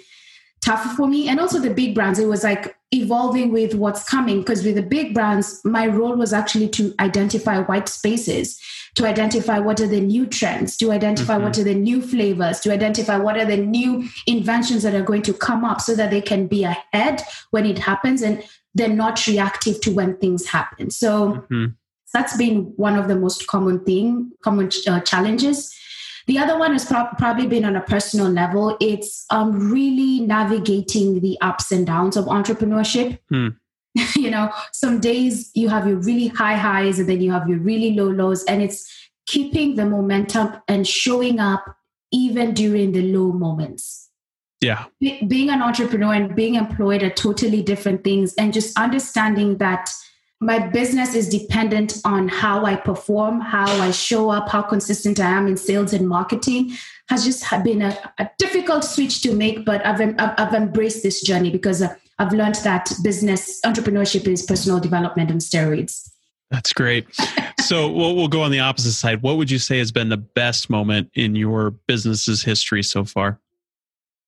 tough 0.62 0.96
for 0.96 1.08
me. 1.08 1.28
And 1.30 1.40
also 1.40 1.60
the 1.60 1.74
big 1.74 1.96
brands, 1.96 2.20
it 2.20 2.28
was 2.28 2.44
like 2.44 2.76
evolving 2.92 3.52
with 3.52 3.76
what's 3.76 4.04
coming. 4.04 4.40
Because 4.40 4.64
with 4.64 4.76
the 4.76 4.82
big 4.82 5.14
brands, 5.14 5.62
my 5.64 5.88
role 5.88 6.16
was 6.16 6.34
actually 6.34 6.70
to 6.70 6.94
identify 7.00 7.60
white 7.60 7.88
spaces, 7.88 8.60
to 8.96 9.06
identify 9.06 9.60
what 9.60 9.80
are 9.80 9.88
the 9.88 10.02
new 10.02 10.26
trends, 10.26 10.76
to 10.78 10.92
identify 10.92 11.38
Mhm. 11.38 11.44
what 11.44 11.58
are 11.58 11.64
the 11.64 11.76
new 11.76 12.02
flavors, 12.02 12.60
to 12.62 12.74
identify 12.74 13.18
what 13.18 13.38
are 13.38 13.46
the 13.46 13.58
new 13.58 14.10
inventions 14.26 14.84
that 14.84 14.96
are 14.96 15.04
going 15.04 15.22
to 15.22 15.34
come 15.34 15.64
up 15.64 15.82
so 15.82 15.96
that 15.96 16.10
they 16.10 16.22
can 16.22 16.48
be 16.48 16.64
ahead 16.64 17.24
when 17.52 17.66
it 17.66 17.80
happens 17.80 18.22
and 18.22 18.44
they're 18.74 18.88
not 18.90 19.26
reactive 19.28 19.80
to 19.82 19.92
when 19.92 20.18
things 20.18 20.48
happen. 20.48 20.90
So 20.90 21.46
mhm. 21.52 21.76
that's 22.14 22.36
been 22.38 22.74
one 22.76 22.98
of 22.98 23.08
the 23.08 23.16
most 23.16 23.46
common 23.48 23.80
thing, 23.82 24.32
common 24.44 24.70
uh, 24.88 25.00
challenges. 25.02 25.72
The 26.30 26.38
other 26.38 26.60
one 26.60 26.74
has 26.74 26.86
prob- 26.86 27.18
probably 27.18 27.48
been 27.48 27.66
on 27.66 27.76
a 27.76 27.82
personal 27.82 28.30
level. 28.30 28.78
It's 28.80 29.26
um, 29.32 29.72
really 29.72 30.20
navigating 30.20 31.22
the 31.22 31.36
ups 31.42 31.72
and 31.72 31.88
downs 31.88 32.16
of 32.16 32.26
entrepreneurship. 32.26 33.18
Hmm. 33.30 33.48
you 34.16 34.30
know, 34.30 34.52
some 34.72 35.00
days 35.00 35.50
you 35.56 35.70
have 35.70 35.88
your 35.88 35.98
really 35.98 36.28
high 36.28 36.54
highs 36.54 37.00
and 37.00 37.10
then 37.10 37.20
you 37.20 37.32
have 37.32 37.50
your 37.50 37.58
really 37.58 37.96
low 37.96 38.12
lows. 38.12 38.44
And 38.44 38.62
it's 38.62 38.88
keeping 39.26 39.74
the 39.74 39.88
momentum 39.88 40.56
and 40.68 40.88
showing 40.88 41.40
up 41.40 41.66
even 42.12 42.54
during 42.54 42.92
the 42.92 43.12
low 43.12 43.32
moments. 43.32 44.12
Yeah. 44.62 44.86
Be- 45.00 45.26
being 45.26 45.50
an 45.50 45.64
entrepreneur 45.64 46.14
and 46.14 46.36
being 46.36 46.54
employed 46.54 47.02
are 47.02 47.10
totally 47.10 47.64
different 47.64 48.04
things. 48.04 48.36
And 48.36 48.54
just 48.54 48.78
understanding 48.78 49.58
that 49.58 49.90
my 50.42 50.60
business 50.68 51.16
is 51.16 51.28
dependent 51.28 52.00
on 52.06 52.30
how 52.30 52.66
I 52.66 52.76
perform, 52.76 53.42
how 53.42 53.68
I 53.82 53.92
show 53.92 54.30
up, 54.30 54.48
how 54.50 54.62
consistent 54.62 55.20
I 55.20 55.30
am 55.30 55.48
in 55.48 55.58
sales 55.58 55.92
and 55.92 56.08
marketing 56.08 56.78
has 57.10 57.26
just 57.26 57.44
been 57.64 57.82
a, 57.82 57.98
a 58.20 58.30
difficult 58.38 58.86
switch 58.86 59.22
to 59.24 59.34
make. 59.34 59.66
But 59.66 59.86
I've, 59.86 60.00
I've, 60.00 60.34
I've 60.38 60.54
embraced 60.54 61.04
this 61.04 61.22
journey 61.22 61.50
because 61.50 61.82
uh, 61.82 61.94
I've 62.20 62.32
learned 62.32 62.56
that 62.64 62.90
business 63.04 63.60
entrepreneurship 63.66 64.28
is 64.28 64.44
personal 64.44 64.80
development 64.80 65.30
on 65.30 65.40
steroids. 65.40 66.10
That's 66.52 66.72
great. 66.72 67.08
so 67.60 67.92
we'll, 67.92 68.16
we'll 68.16 68.28
go 68.30 68.42
on 68.42 68.52
the 68.52 68.60
opposite 68.60 68.94
side. 68.94 69.22
What 69.22 69.38
would 69.38 69.52
you 69.52 69.60
say 69.60 69.80
has 69.80 69.92
been 69.92 70.08
the 70.08 70.18
best 70.18 70.70
moment 70.70 71.10
in 71.16 71.36
your 71.36 71.72
business's 71.72 72.42
history 72.42 72.82
so 72.82 73.04
far? 73.04 73.40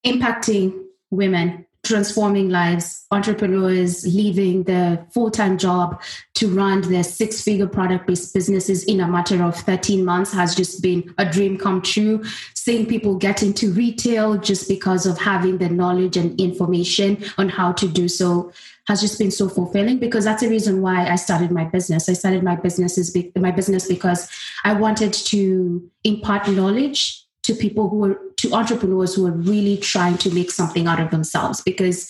Impacting 0.06 0.78
women 1.10 1.65
transforming 1.84 2.50
lives, 2.50 3.06
entrepreneurs 3.12 4.06
leaving 4.06 4.63
their 4.63 5.06
full 5.12 5.32
time 5.32 5.58
job 5.58 6.02
to 6.36 6.48
run 6.48 6.82
their 6.82 7.04
six 7.04 7.41
figure 7.41 7.67
product 7.67 8.08
based 8.08 8.34
businesses 8.34 8.84
in 8.84 9.00
a 9.00 9.08
matter 9.08 9.44
of 9.44 9.56
13 9.56 10.06
months 10.06 10.32
has 10.32 10.56
just 10.56 10.82
been 10.82 11.13
a 11.17 11.26
dream 11.26 11.58
come 11.58 11.82
true. 11.82 12.24
Seeing 12.54 12.86
people 12.86 13.15
get 13.15 13.41
into 13.41 13.72
retail 13.72 14.38
just 14.38 14.67
because 14.67 15.06
of 15.06 15.17
having 15.17 15.58
the 15.58 15.70
knowledge 15.70 16.17
and 16.17 16.39
information 16.39 17.24
on 17.38 17.50
how 17.50 17.72
to 17.74 17.88
do 17.88 18.08
so 18.08 18.52
has 18.88 19.02
just 19.02 19.17
been 19.17 19.32
so 19.32 19.50
fulfilling 19.50 19.98
because 19.98 20.26
that's 20.26 20.41
the 20.41 20.50
reason 20.50 20.82
why 20.82 21.08
I 21.08 21.15
started 21.15 21.52
my 21.52 21.65
business. 21.65 22.10
I 22.10 22.13
started 22.13 22.44
my 22.44 22.56
business 22.56 22.98
is 22.98 23.15
my 23.36 23.52
business 23.52 23.88
because 23.88 24.30
I 24.63 24.74
wanted 24.74 25.13
to 25.13 25.89
impart 26.04 26.48
knowledge 26.48 27.26
to 27.44 27.54
people 27.54 27.90
who 27.90 28.06
are 28.06 28.20
to 28.38 28.54
entrepreneurs 28.54 29.16
who 29.16 29.28
are 29.28 29.32
really 29.32 29.78
trying 29.78 30.18
to 30.18 30.34
make 30.34 30.52
something 30.52 30.88
out 30.88 31.00
of 31.00 31.12
themselves. 31.12 31.62
Because 31.62 32.10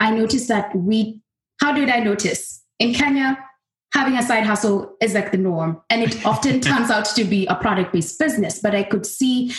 i 0.00 0.10
noticed 0.10 0.48
that 0.48 0.74
we 0.76 1.20
how 1.60 1.72
did 1.72 1.88
i 1.88 2.00
notice? 2.00 2.62
In 2.78 2.94
kenya 2.94 3.38
having 3.94 4.18
a 4.18 4.22
side 4.22 4.44
hustle 4.44 4.94
is 5.00 5.14
like 5.14 5.30
the 5.30 5.38
norm 5.38 5.80
and 5.88 6.02
it 6.02 6.26
often 6.32 6.60
turns 6.60 6.90
out 6.90 7.06
to 7.06 7.24
be 7.24 7.46
a 7.46 7.54
product 7.54 7.92
based 7.92 8.18
business. 8.18 8.60
But 8.60 8.74
i 8.74 8.82
could 8.82 9.06
see 9.06 9.52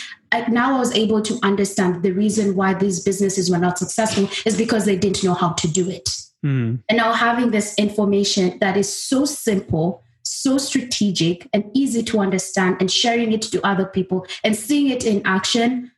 now 0.48 0.76
i 0.76 0.78
was 0.78 0.94
able 0.94 1.22
to 1.22 1.38
understand 1.42 2.02
the 2.02 2.12
reason 2.12 2.54
why 2.54 2.74
these 2.74 3.02
businesses 3.02 3.50
were 3.50 3.58
not 3.58 3.78
successful 3.78 4.28
is 4.44 4.56
because 4.56 4.84
they 4.84 4.96
didn't 4.96 5.24
know 5.24 5.34
how 5.34 5.52
to 5.52 5.68
do 5.68 5.88
it. 5.90 6.08
Mm. 6.46 6.80
and 6.88 6.96
now 6.96 7.12
having 7.12 7.50
this 7.50 7.74
information 7.78 8.60
that 8.60 8.76
is 8.76 8.88
so 8.88 9.24
simple 9.24 10.04
so 10.28 10.58
strategic 10.58 11.48
and 11.52 11.70
easy 11.74 12.02
to 12.02 12.20
understand 12.20 12.76
and 12.80 12.90
sharing 12.90 13.32
it 13.32 13.42
to 13.42 13.66
other 13.66 13.86
people 13.86 14.26
and 14.44 14.54
seeing 14.56 14.88
it 14.88 15.04
in 15.04 15.22
action 15.24 15.90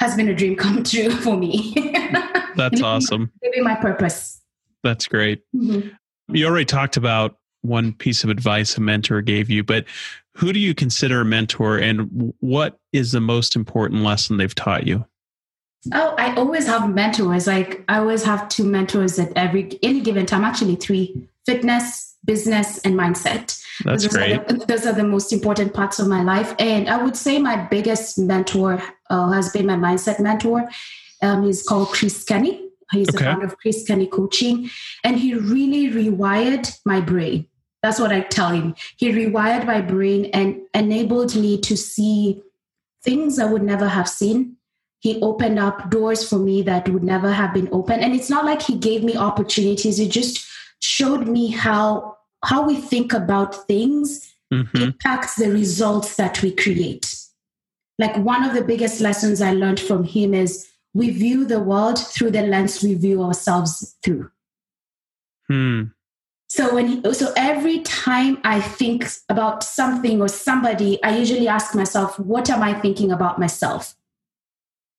has 0.00 0.14
been 0.14 0.28
a 0.28 0.34
dream 0.34 0.56
come 0.56 0.82
true 0.84 1.10
for 1.10 1.36
me. 1.36 1.74
That's 2.56 2.82
awesome. 2.82 3.32
Living 3.42 3.64
my 3.64 3.74
purpose. 3.74 4.40
That's 4.82 5.06
great. 5.06 5.42
Mm-hmm. 5.54 5.88
You 6.34 6.46
already 6.46 6.64
talked 6.64 6.96
about 6.96 7.36
one 7.62 7.92
piece 7.92 8.24
of 8.24 8.30
advice 8.30 8.76
a 8.76 8.80
mentor 8.80 9.22
gave 9.22 9.50
you, 9.50 9.64
but 9.64 9.84
who 10.34 10.52
do 10.52 10.60
you 10.60 10.74
consider 10.74 11.20
a 11.20 11.24
mentor 11.24 11.78
and 11.78 12.32
what 12.40 12.78
is 12.92 13.12
the 13.12 13.20
most 13.20 13.56
important 13.56 14.02
lesson 14.02 14.36
they've 14.36 14.54
taught 14.54 14.86
you? 14.86 15.04
Oh, 15.92 16.14
I 16.18 16.34
always 16.34 16.66
have 16.66 16.92
mentors. 16.92 17.46
Like 17.46 17.84
I 17.88 17.98
always 17.98 18.24
have 18.24 18.48
two 18.48 18.64
mentors 18.64 19.18
at 19.18 19.32
every 19.36 19.78
any 19.82 20.00
given 20.00 20.26
time, 20.26 20.44
actually 20.44 20.76
three 20.76 21.28
fitness, 21.46 22.16
business, 22.24 22.78
and 22.78 22.94
mindset. 22.94 23.62
That's 23.84 24.04
those 24.04 24.12
great. 24.12 24.40
Are 24.40 24.44
the, 24.44 24.66
those 24.66 24.86
are 24.86 24.92
the 24.92 25.04
most 25.04 25.32
important 25.32 25.74
parts 25.74 25.98
of 25.98 26.08
my 26.08 26.22
life. 26.22 26.54
And 26.58 26.88
I 26.88 27.02
would 27.02 27.16
say 27.16 27.38
my 27.38 27.56
biggest 27.56 28.18
mentor 28.18 28.82
uh, 29.10 29.30
has 29.32 29.50
been 29.50 29.66
my 29.66 29.76
mindset 29.76 30.20
mentor. 30.20 30.68
Um, 31.22 31.44
he's 31.44 31.62
called 31.62 31.88
Chris 31.88 32.24
Kenny. 32.24 32.68
He's 32.92 33.08
okay. 33.08 33.18
the 33.18 33.24
founder 33.24 33.46
of 33.46 33.58
Chris 33.58 33.84
Kenny 33.86 34.06
Coaching. 34.06 34.70
And 35.04 35.18
he 35.18 35.34
really 35.34 35.90
rewired 35.90 36.78
my 36.84 37.00
brain. 37.00 37.46
That's 37.82 38.00
what 38.00 38.12
I 38.12 38.20
tell 38.20 38.50
him. 38.50 38.74
He 38.96 39.12
rewired 39.12 39.66
my 39.66 39.80
brain 39.80 40.26
and 40.32 40.60
enabled 40.74 41.36
me 41.36 41.60
to 41.60 41.76
see 41.76 42.42
things 43.04 43.38
I 43.38 43.44
would 43.44 43.62
never 43.62 43.88
have 43.88 44.08
seen. 44.08 44.56
He 45.00 45.20
opened 45.20 45.58
up 45.58 45.90
doors 45.90 46.28
for 46.28 46.38
me 46.38 46.62
that 46.62 46.88
would 46.88 47.04
never 47.04 47.30
have 47.30 47.54
been 47.54 47.68
open. 47.70 48.00
And 48.00 48.14
it's 48.14 48.30
not 48.30 48.44
like 48.44 48.62
he 48.62 48.76
gave 48.76 49.04
me 49.04 49.16
opportunities, 49.16 49.98
he 49.98 50.08
just 50.08 50.44
showed 50.80 51.28
me 51.28 51.50
how 51.50 52.15
how 52.46 52.64
we 52.64 52.76
think 52.76 53.12
about 53.12 53.66
things 53.66 54.34
mm-hmm. 54.52 54.76
impacts 54.76 55.34
the 55.34 55.50
results 55.50 56.16
that 56.16 56.42
we 56.42 56.52
create. 56.52 57.14
Like 57.98 58.16
one 58.16 58.44
of 58.44 58.54
the 58.54 58.62
biggest 58.62 59.00
lessons 59.00 59.40
I 59.40 59.52
learned 59.52 59.80
from 59.80 60.04
him 60.04 60.32
is 60.32 60.68
we 60.94 61.10
view 61.10 61.44
the 61.44 61.60
world 61.60 61.98
through 61.98 62.30
the 62.30 62.42
lens 62.42 62.82
we 62.82 62.94
view 62.94 63.22
ourselves 63.22 63.96
through. 64.02 64.30
Hmm. 65.48 65.82
So 66.48 66.74
when 66.74 66.86
he, 66.88 67.14
so 67.14 67.32
every 67.36 67.80
time 67.80 68.38
I 68.44 68.60
think 68.60 69.08
about 69.28 69.64
something 69.64 70.20
or 70.20 70.28
somebody, 70.28 71.02
I 71.02 71.18
usually 71.18 71.48
ask 71.48 71.74
myself, 71.74 72.18
what 72.18 72.48
am 72.48 72.62
I 72.62 72.74
thinking 72.74 73.10
about 73.10 73.40
myself? 73.40 73.96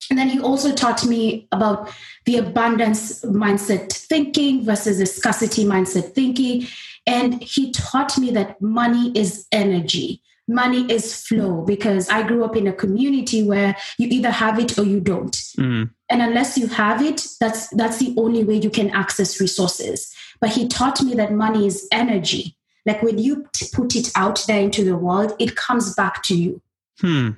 And 0.10 0.18
then 0.18 0.30
he 0.30 0.40
also 0.40 0.74
taught 0.74 1.06
me 1.06 1.48
about 1.52 1.92
the 2.26 2.38
abundance 2.38 3.24
mindset 3.26 3.92
thinking 3.92 4.64
versus 4.64 5.00
the 5.00 5.06
scarcity 5.06 5.66
mindset 5.66 6.14
thinking. 6.14 6.68
And 7.06 7.42
he 7.42 7.72
taught 7.72 8.18
me 8.18 8.32
that 8.32 8.62
money 8.62 9.12
is 9.16 9.48
energy, 9.52 10.22
money 10.48 10.90
is 10.92 11.26
flow, 11.26 11.64
because 11.64 12.10
I 12.10 12.24
grew 12.24 12.44
up 12.44 12.56
in 12.56 12.68
a 12.68 12.74
community 12.74 13.44
where 13.44 13.76
you 13.98 14.08
either 14.08 14.32
have 14.32 14.60
it 14.60 14.78
or 14.78 14.84
you 14.84 15.00
don't. 15.00 15.34
Mm. 15.58 15.90
And 16.10 16.22
unless 16.22 16.58
you 16.58 16.68
have 16.68 17.02
it, 17.02 17.26
that's 17.40 17.68
that's 17.70 17.98
the 17.98 18.14
only 18.18 18.44
way 18.44 18.56
you 18.56 18.70
can 18.70 18.90
access 18.92 19.42
resources. 19.42 20.14
But 20.40 20.52
he 20.52 20.68
taught 20.68 21.02
me 21.02 21.16
that 21.16 21.34
money 21.34 21.66
is 21.68 21.88
energy. 21.92 22.56
Like 22.86 23.02
when 23.04 23.18
you 23.18 23.46
put 23.74 23.96
it 23.96 24.12
out 24.16 24.46
there 24.48 24.62
into 24.62 24.86
the 24.86 24.96
world, 24.96 25.34
it 25.40 25.58
comes 25.58 25.94
back 25.96 26.24
to 26.24 26.36
you. 26.36 26.62
Hmm. 27.02 27.32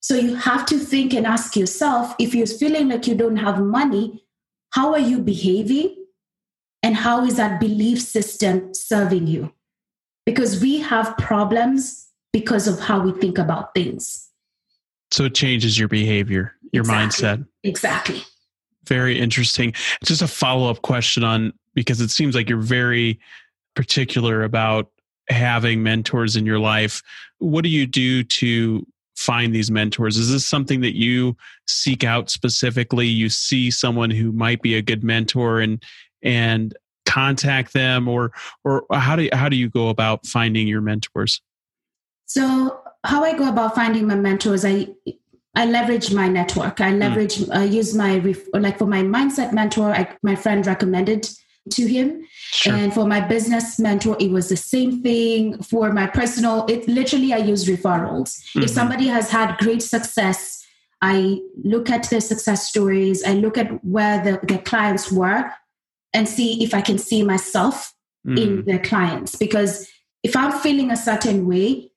So 0.00 0.14
you 0.14 0.36
have 0.36 0.64
to 0.66 0.78
think 0.78 1.12
and 1.12 1.26
ask 1.26 1.56
yourself 1.56 2.14
if 2.18 2.34
you're 2.34 2.46
feeling 2.46 2.88
like 2.88 3.06
you 3.06 3.14
don't 3.14 3.36
have 3.36 3.60
money, 3.60 4.24
how 4.70 4.92
are 4.92 5.00
you 5.00 5.18
behaving? 5.18 5.98
and 6.82 6.96
how 6.96 7.24
is 7.24 7.36
that 7.36 7.60
belief 7.60 8.00
system 8.00 8.72
serving 8.74 9.26
you? 9.26 9.52
Because 10.24 10.60
we 10.60 10.78
have 10.80 11.16
problems 11.16 12.08
because 12.32 12.68
of 12.68 12.78
how 12.78 13.00
we 13.00 13.12
think 13.12 13.38
about 13.38 13.74
things. 13.74 14.28
So 15.10 15.24
it 15.24 15.34
changes 15.34 15.78
your 15.78 15.88
behavior 15.88 16.54
your 16.72 16.82
exactly. 16.82 17.28
mindset. 17.28 17.46
Exactly. 17.64 18.22
Very 18.86 19.18
interesting. 19.18 19.72
Just 20.04 20.22
a 20.22 20.28
follow-up 20.28 20.82
question 20.82 21.24
on 21.24 21.52
because 21.74 22.00
it 22.00 22.10
seems 22.10 22.34
like 22.34 22.48
you're 22.48 22.58
very 22.58 23.18
particular 23.74 24.42
about 24.42 24.90
having 25.30 25.82
mentors 25.82 26.36
in 26.36 26.44
your 26.44 26.58
life. 26.58 27.02
What 27.38 27.64
do 27.64 27.70
you 27.70 27.86
do 27.86 28.22
to 28.22 28.86
find 29.18 29.52
these 29.52 29.68
mentors 29.68 30.16
is 30.16 30.30
this 30.30 30.46
something 30.46 30.80
that 30.80 30.96
you 30.96 31.36
seek 31.66 32.04
out 32.04 32.30
specifically 32.30 33.08
you 33.08 33.28
see 33.28 33.68
someone 33.68 34.10
who 34.10 34.30
might 34.30 34.62
be 34.62 34.76
a 34.76 34.80
good 34.80 35.02
mentor 35.02 35.58
and 35.58 35.82
and 36.22 36.72
contact 37.04 37.72
them 37.72 38.06
or 38.06 38.30
or 38.62 38.84
how 38.92 39.16
do 39.16 39.24
you, 39.24 39.30
how 39.32 39.48
do 39.48 39.56
you 39.56 39.68
go 39.68 39.88
about 39.88 40.24
finding 40.24 40.68
your 40.68 40.80
mentors 40.80 41.42
so 42.26 42.80
how 43.02 43.24
i 43.24 43.36
go 43.36 43.48
about 43.48 43.74
finding 43.74 44.06
my 44.06 44.14
mentors 44.14 44.64
i 44.64 44.86
i 45.56 45.66
leverage 45.66 46.14
my 46.14 46.28
network 46.28 46.80
i 46.80 46.92
hmm. 46.92 46.98
leverage 46.98 47.38
mm. 47.38 47.56
uh, 47.56 47.64
use 47.64 47.96
my 47.96 48.18
like 48.52 48.78
for 48.78 48.86
my 48.86 49.02
mindset 49.02 49.52
mentor 49.52 49.90
I, 49.90 50.16
my 50.22 50.36
friend 50.36 50.64
recommended 50.64 51.28
to 51.68 51.86
him 51.86 52.24
sure. 52.50 52.74
and 52.74 52.92
for 52.92 53.06
my 53.06 53.20
business 53.20 53.78
mentor 53.78 54.16
it 54.20 54.30
was 54.30 54.48
the 54.48 54.56
same 54.56 55.02
thing 55.02 55.60
for 55.62 55.92
my 55.92 56.06
personal 56.06 56.64
it 56.68 56.86
literally 56.88 57.32
i 57.32 57.38
use 57.38 57.66
referrals 57.66 58.38
mm-hmm. 58.38 58.62
if 58.62 58.70
somebody 58.70 59.06
has 59.06 59.30
had 59.30 59.56
great 59.58 59.82
success 59.82 60.64
i 61.02 61.38
look 61.64 61.90
at 61.90 62.08
their 62.10 62.20
success 62.20 62.68
stories 62.68 63.24
i 63.24 63.32
look 63.32 63.58
at 63.58 63.84
where 63.84 64.22
the, 64.24 64.40
the 64.46 64.58
clients 64.58 65.12
were 65.12 65.50
and 66.14 66.28
see 66.28 66.62
if 66.62 66.74
I 66.74 66.80
can 66.80 66.98
see 66.98 67.22
myself 67.22 67.94
mm. 68.26 68.38
in 68.38 68.64
their 68.64 68.78
clients. 68.78 69.36
Because 69.36 69.88
if 70.22 70.36
I'm 70.36 70.52
feeling 70.52 70.90
a 70.90 70.96
certain 70.96 71.46
way 71.46 71.90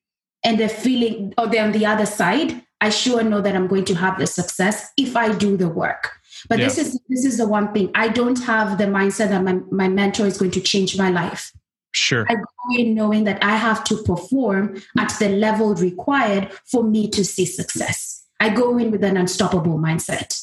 and 0.43 0.59
they're 0.59 0.69
feeling, 0.69 1.33
or 1.37 1.47
they're 1.47 1.63
on 1.63 1.71
the 1.71 1.85
other 1.85 2.05
side, 2.05 2.61
I 2.81 2.89
sure 2.89 3.23
know 3.23 3.41
that 3.41 3.55
I'm 3.55 3.67
going 3.67 3.85
to 3.85 3.95
have 3.95 4.17
the 4.17 4.27
success 4.27 4.91
if 4.97 5.15
I 5.15 5.33
do 5.33 5.55
the 5.55 5.69
work. 5.69 6.11
But 6.49 6.59
yeah. 6.59 6.65
this 6.65 6.77
is 6.77 6.99
this 7.09 7.25
is 7.25 7.37
the 7.37 7.47
one 7.47 7.73
thing. 7.73 7.91
I 7.95 8.07
don't 8.07 8.41
have 8.43 8.77
the 8.77 8.85
mindset 8.85 9.29
that 9.29 9.43
my, 9.43 9.59
my 9.71 9.87
mentor 9.87 10.25
is 10.25 10.37
going 10.37 10.51
to 10.51 10.61
change 10.61 10.97
my 10.97 11.09
life. 11.09 11.51
Sure. 11.93 12.25
I 12.29 12.35
go 12.35 12.43
in 12.77 12.95
knowing 12.95 13.25
that 13.25 13.43
I 13.43 13.55
have 13.55 13.83
to 13.85 13.97
perform 14.03 14.81
at 14.97 15.13
the 15.19 15.29
level 15.29 15.75
required 15.75 16.51
for 16.65 16.83
me 16.83 17.09
to 17.09 17.25
see 17.25 17.45
success. 17.45 18.25
I 18.39 18.49
go 18.49 18.77
in 18.77 18.91
with 18.91 19.03
an 19.03 19.17
unstoppable 19.17 19.77
mindset. 19.77 20.37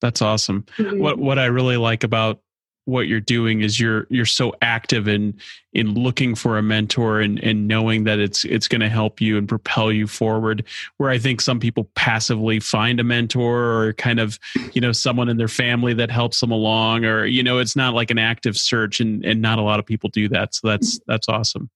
That's 0.00 0.20
awesome. 0.20 0.64
Mm-hmm. 0.76 1.00
What 1.00 1.18
what 1.18 1.38
I 1.38 1.46
really 1.46 1.76
like 1.76 2.04
about 2.04 2.40
what 2.86 3.06
you're 3.06 3.20
doing 3.20 3.62
is 3.62 3.80
you're 3.80 4.06
you're 4.10 4.26
so 4.26 4.54
active 4.62 5.08
in 5.08 5.34
in 5.72 5.94
looking 5.94 6.34
for 6.34 6.58
a 6.58 6.62
mentor 6.62 7.20
and 7.20 7.38
and 7.40 7.66
knowing 7.66 8.04
that 8.04 8.18
it's 8.18 8.44
it's 8.44 8.68
going 8.68 8.80
to 8.80 8.88
help 8.88 9.20
you 9.20 9.38
and 9.38 9.48
propel 9.48 9.90
you 9.90 10.06
forward 10.06 10.64
where 10.98 11.10
i 11.10 11.18
think 11.18 11.40
some 11.40 11.58
people 11.58 11.88
passively 11.94 12.60
find 12.60 13.00
a 13.00 13.04
mentor 13.04 13.86
or 13.86 13.92
kind 13.94 14.20
of 14.20 14.38
you 14.72 14.80
know 14.80 14.92
someone 14.92 15.28
in 15.28 15.36
their 15.36 15.48
family 15.48 15.94
that 15.94 16.10
helps 16.10 16.40
them 16.40 16.50
along 16.50 17.04
or 17.04 17.24
you 17.24 17.42
know 17.42 17.58
it's 17.58 17.76
not 17.76 17.94
like 17.94 18.10
an 18.10 18.18
active 18.18 18.56
search 18.56 19.00
and 19.00 19.24
and 19.24 19.40
not 19.40 19.58
a 19.58 19.62
lot 19.62 19.78
of 19.78 19.86
people 19.86 20.10
do 20.10 20.28
that. 20.28 20.54
So 20.54 20.68
that's 20.68 21.00
that's 21.06 21.28
awesome. 21.28 21.70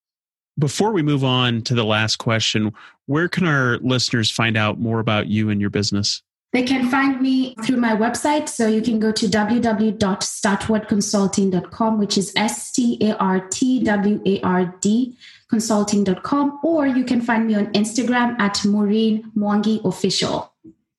Before 0.59 0.93
we 0.93 1.03
move 1.03 1.25
on 1.25 1.63
to 1.63 1.75
the 1.75 1.85
last 1.85 2.17
question 2.17 2.73
where 3.07 3.29
can 3.29 3.47
our 3.47 3.79
listeners 3.79 4.31
find 4.31 4.57
out 4.57 4.79
more 4.79 5.01
about 5.01 5.29
you 5.29 5.51
and 5.51 5.61
your 5.61 5.71
business 5.71 6.23
they 6.53 6.63
can 6.63 6.89
find 6.89 7.21
me 7.21 7.55
through 7.65 7.77
my 7.77 7.95
website. 7.95 8.49
So 8.49 8.67
you 8.67 8.81
can 8.81 8.99
go 8.99 9.13
to 9.13 9.27
www.startwardconsulting.com, 9.27 11.99
which 11.99 12.17
is 12.17 12.33
S 12.37 12.73
T 12.73 12.97
A 13.03 13.15
R 13.19 13.47
T 13.49 13.85
W 13.85 14.23
A 14.25 14.41
R 14.41 14.75
D 14.81 15.15
consulting.com, 15.51 16.61
or 16.63 16.87
you 16.87 17.05
can 17.05 17.21
find 17.21 17.47
me 17.47 17.55
on 17.55 17.67
Instagram 17.73 18.39
at 18.39 18.65
Maureen 18.65 19.31
Mwangi 19.37 19.85
Official. 19.85 20.53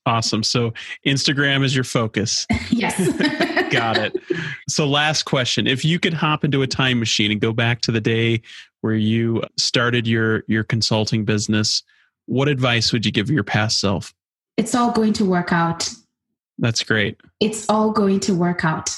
Awesome. 0.05 0.43
So 0.43 0.73
Instagram 1.05 1.63
is 1.63 1.75
your 1.75 1.83
focus. 1.83 2.47
yes. 2.71 2.97
Got 3.71 3.97
it. 3.97 4.15
So, 4.67 4.87
last 4.87 5.23
question. 5.23 5.67
If 5.67 5.85
you 5.85 5.99
could 5.99 6.15
hop 6.15 6.43
into 6.43 6.63
a 6.63 6.67
time 6.67 6.99
machine 6.99 7.31
and 7.31 7.39
go 7.39 7.53
back 7.53 7.81
to 7.81 7.91
the 7.91 8.01
day 8.01 8.41
where 8.81 8.95
you 8.95 9.43
started 9.57 10.07
your, 10.07 10.43
your 10.47 10.63
consulting 10.63 11.23
business, 11.23 11.83
what 12.25 12.47
advice 12.47 12.91
would 12.91 13.05
you 13.05 13.11
give 13.11 13.29
your 13.29 13.43
past 13.43 13.79
self? 13.79 14.15
It's 14.59 14.75
all 14.75 14.91
going 14.91 15.13
to 15.13 15.25
work 15.25 15.53
out. 15.53 15.89
That's 16.57 16.83
great. 16.83 17.19
It's 17.39 17.67
all 17.69 17.91
going 17.91 18.19
to 18.21 18.35
work 18.35 18.65
out. 18.65 18.93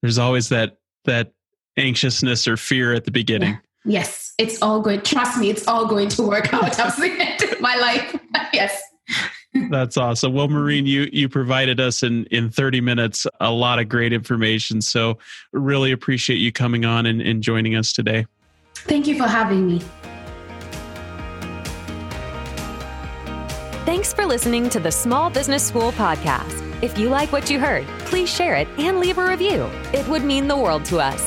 There's 0.00 0.18
always 0.18 0.48
that 0.48 0.78
that 1.04 1.32
anxiousness 1.76 2.48
or 2.48 2.56
fear 2.56 2.94
at 2.94 3.04
the 3.04 3.10
beginning. 3.10 3.50
Yeah. 3.84 4.00
Yes, 4.00 4.32
it's 4.38 4.62
all 4.62 4.80
going. 4.80 5.02
Trust 5.02 5.38
me, 5.38 5.50
it's 5.50 5.68
all 5.68 5.86
going 5.86 6.08
to 6.08 6.22
work 6.22 6.54
out. 6.54 6.80
I've 6.80 6.94
seen 6.94 7.20
it 7.20 7.42
in 7.42 7.60
my 7.60 7.76
life. 7.76 8.18
yes. 8.54 8.82
That's 9.70 9.98
awesome. 9.98 10.32
Well, 10.32 10.48
Maureen, 10.48 10.86
you 10.86 11.08
you 11.12 11.28
provided 11.28 11.80
us 11.80 12.02
in 12.02 12.24
in 12.26 12.48
30 12.48 12.80
minutes 12.80 13.26
a 13.40 13.50
lot 13.50 13.78
of 13.78 13.90
great 13.90 14.14
information. 14.14 14.80
So 14.80 15.18
really 15.52 15.92
appreciate 15.92 16.36
you 16.36 16.50
coming 16.50 16.86
on 16.86 17.04
and, 17.04 17.20
and 17.20 17.42
joining 17.42 17.76
us 17.76 17.92
today. 17.92 18.26
Thank 18.74 19.06
you 19.06 19.16
for 19.16 19.28
having 19.28 19.66
me. 19.66 19.82
Thanks 23.84 24.14
for 24.14 24.24
listening 24.24 24.70
to 24.70 24.80
the 24.80 24.90
Small 24.90 25.28
Business 25.28 25.62
School 25.62 25.92
podcast. 25.92 26.62
If 26.82 26.96
you 26.96 27.10
like 27.10 27.32
what 27.32 27.50
you 27.50 27.60
heard, 27.60 27.86
please 28.06 28.34
share 28.34 28.54
it 28.54 28.66
and 28.78 28.98
leave 28.98 29.18
a 29.18 29.28
review. 29.28 29.64
It 29.92 30.08
would 30.08 30.24
mean 30.24 30.48
the 30.48 30.56
world 30.56 30.86
to 30.86 31.00
us. 31.00 31.22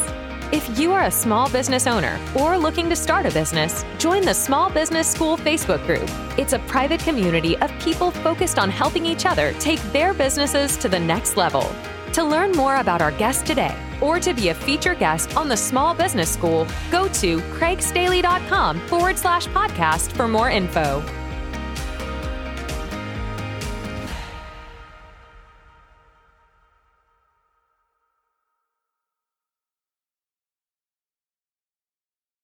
If 0.52 0.80
you 0.80 0.92
are 0.92 1.04
a 1.04 1.12
small 1.12 1.52
business 1.52 1.86
owner 1.86 2.20
or 2.36 2.58
looking 2.58 2.90
to 2.90 2.96
start 2.96 3.28
a 3.28 3.32
business, 3.32 3.86
join 4.00 4.24
the 4.24 4.34
Small 4.34 4.72
Business 4.72 5.08
School 5.08 5.38
Facebook 5.38 5.86
group. 5.86 6.10
It's 6.40 6.54
a 6.54 6.60
private 6.60 7.00
community 7.02 7.56
of 7.58 7.72
people 7.80 8.10
focused 8.10 8.58
on 8.58 8.72
helping 8.72 9.06
each 9.06 9.28
other 9.28 9.54
take 9.60 9.82
their 9.92 10.16
businesses 10.16 10.78
to 10.78 10.90
the 10.90 11.00
next 11.00 11.38
level. 11.38 11.72
To 12.14 12.24
learn 12.24 12.54
more 12.54 12.78
about 12.78 13.04
our 13.04 13.12
guest 13.12 13.46
today 13.46 13.78
or 14.02 14.20
to 14.20 14.34
be 14.34 14.50
a 14.50 14.56
featured 14.56 14.98
guest 14.98 15.38
on 15.38 15.48
the 15.48 15.58
Small 15.58 15.94
Business 15.94 16.34
School, 16.34 16.66
go 16.90 17.08
to 17.10 17.38
craigstaley.com 17.38 18.80
forward 18.88 19.20
slash 19.20 19.48
podcast 19.50 20.12
for 20.14 20.28
more 20.28 20.50
info. 20.50 21.04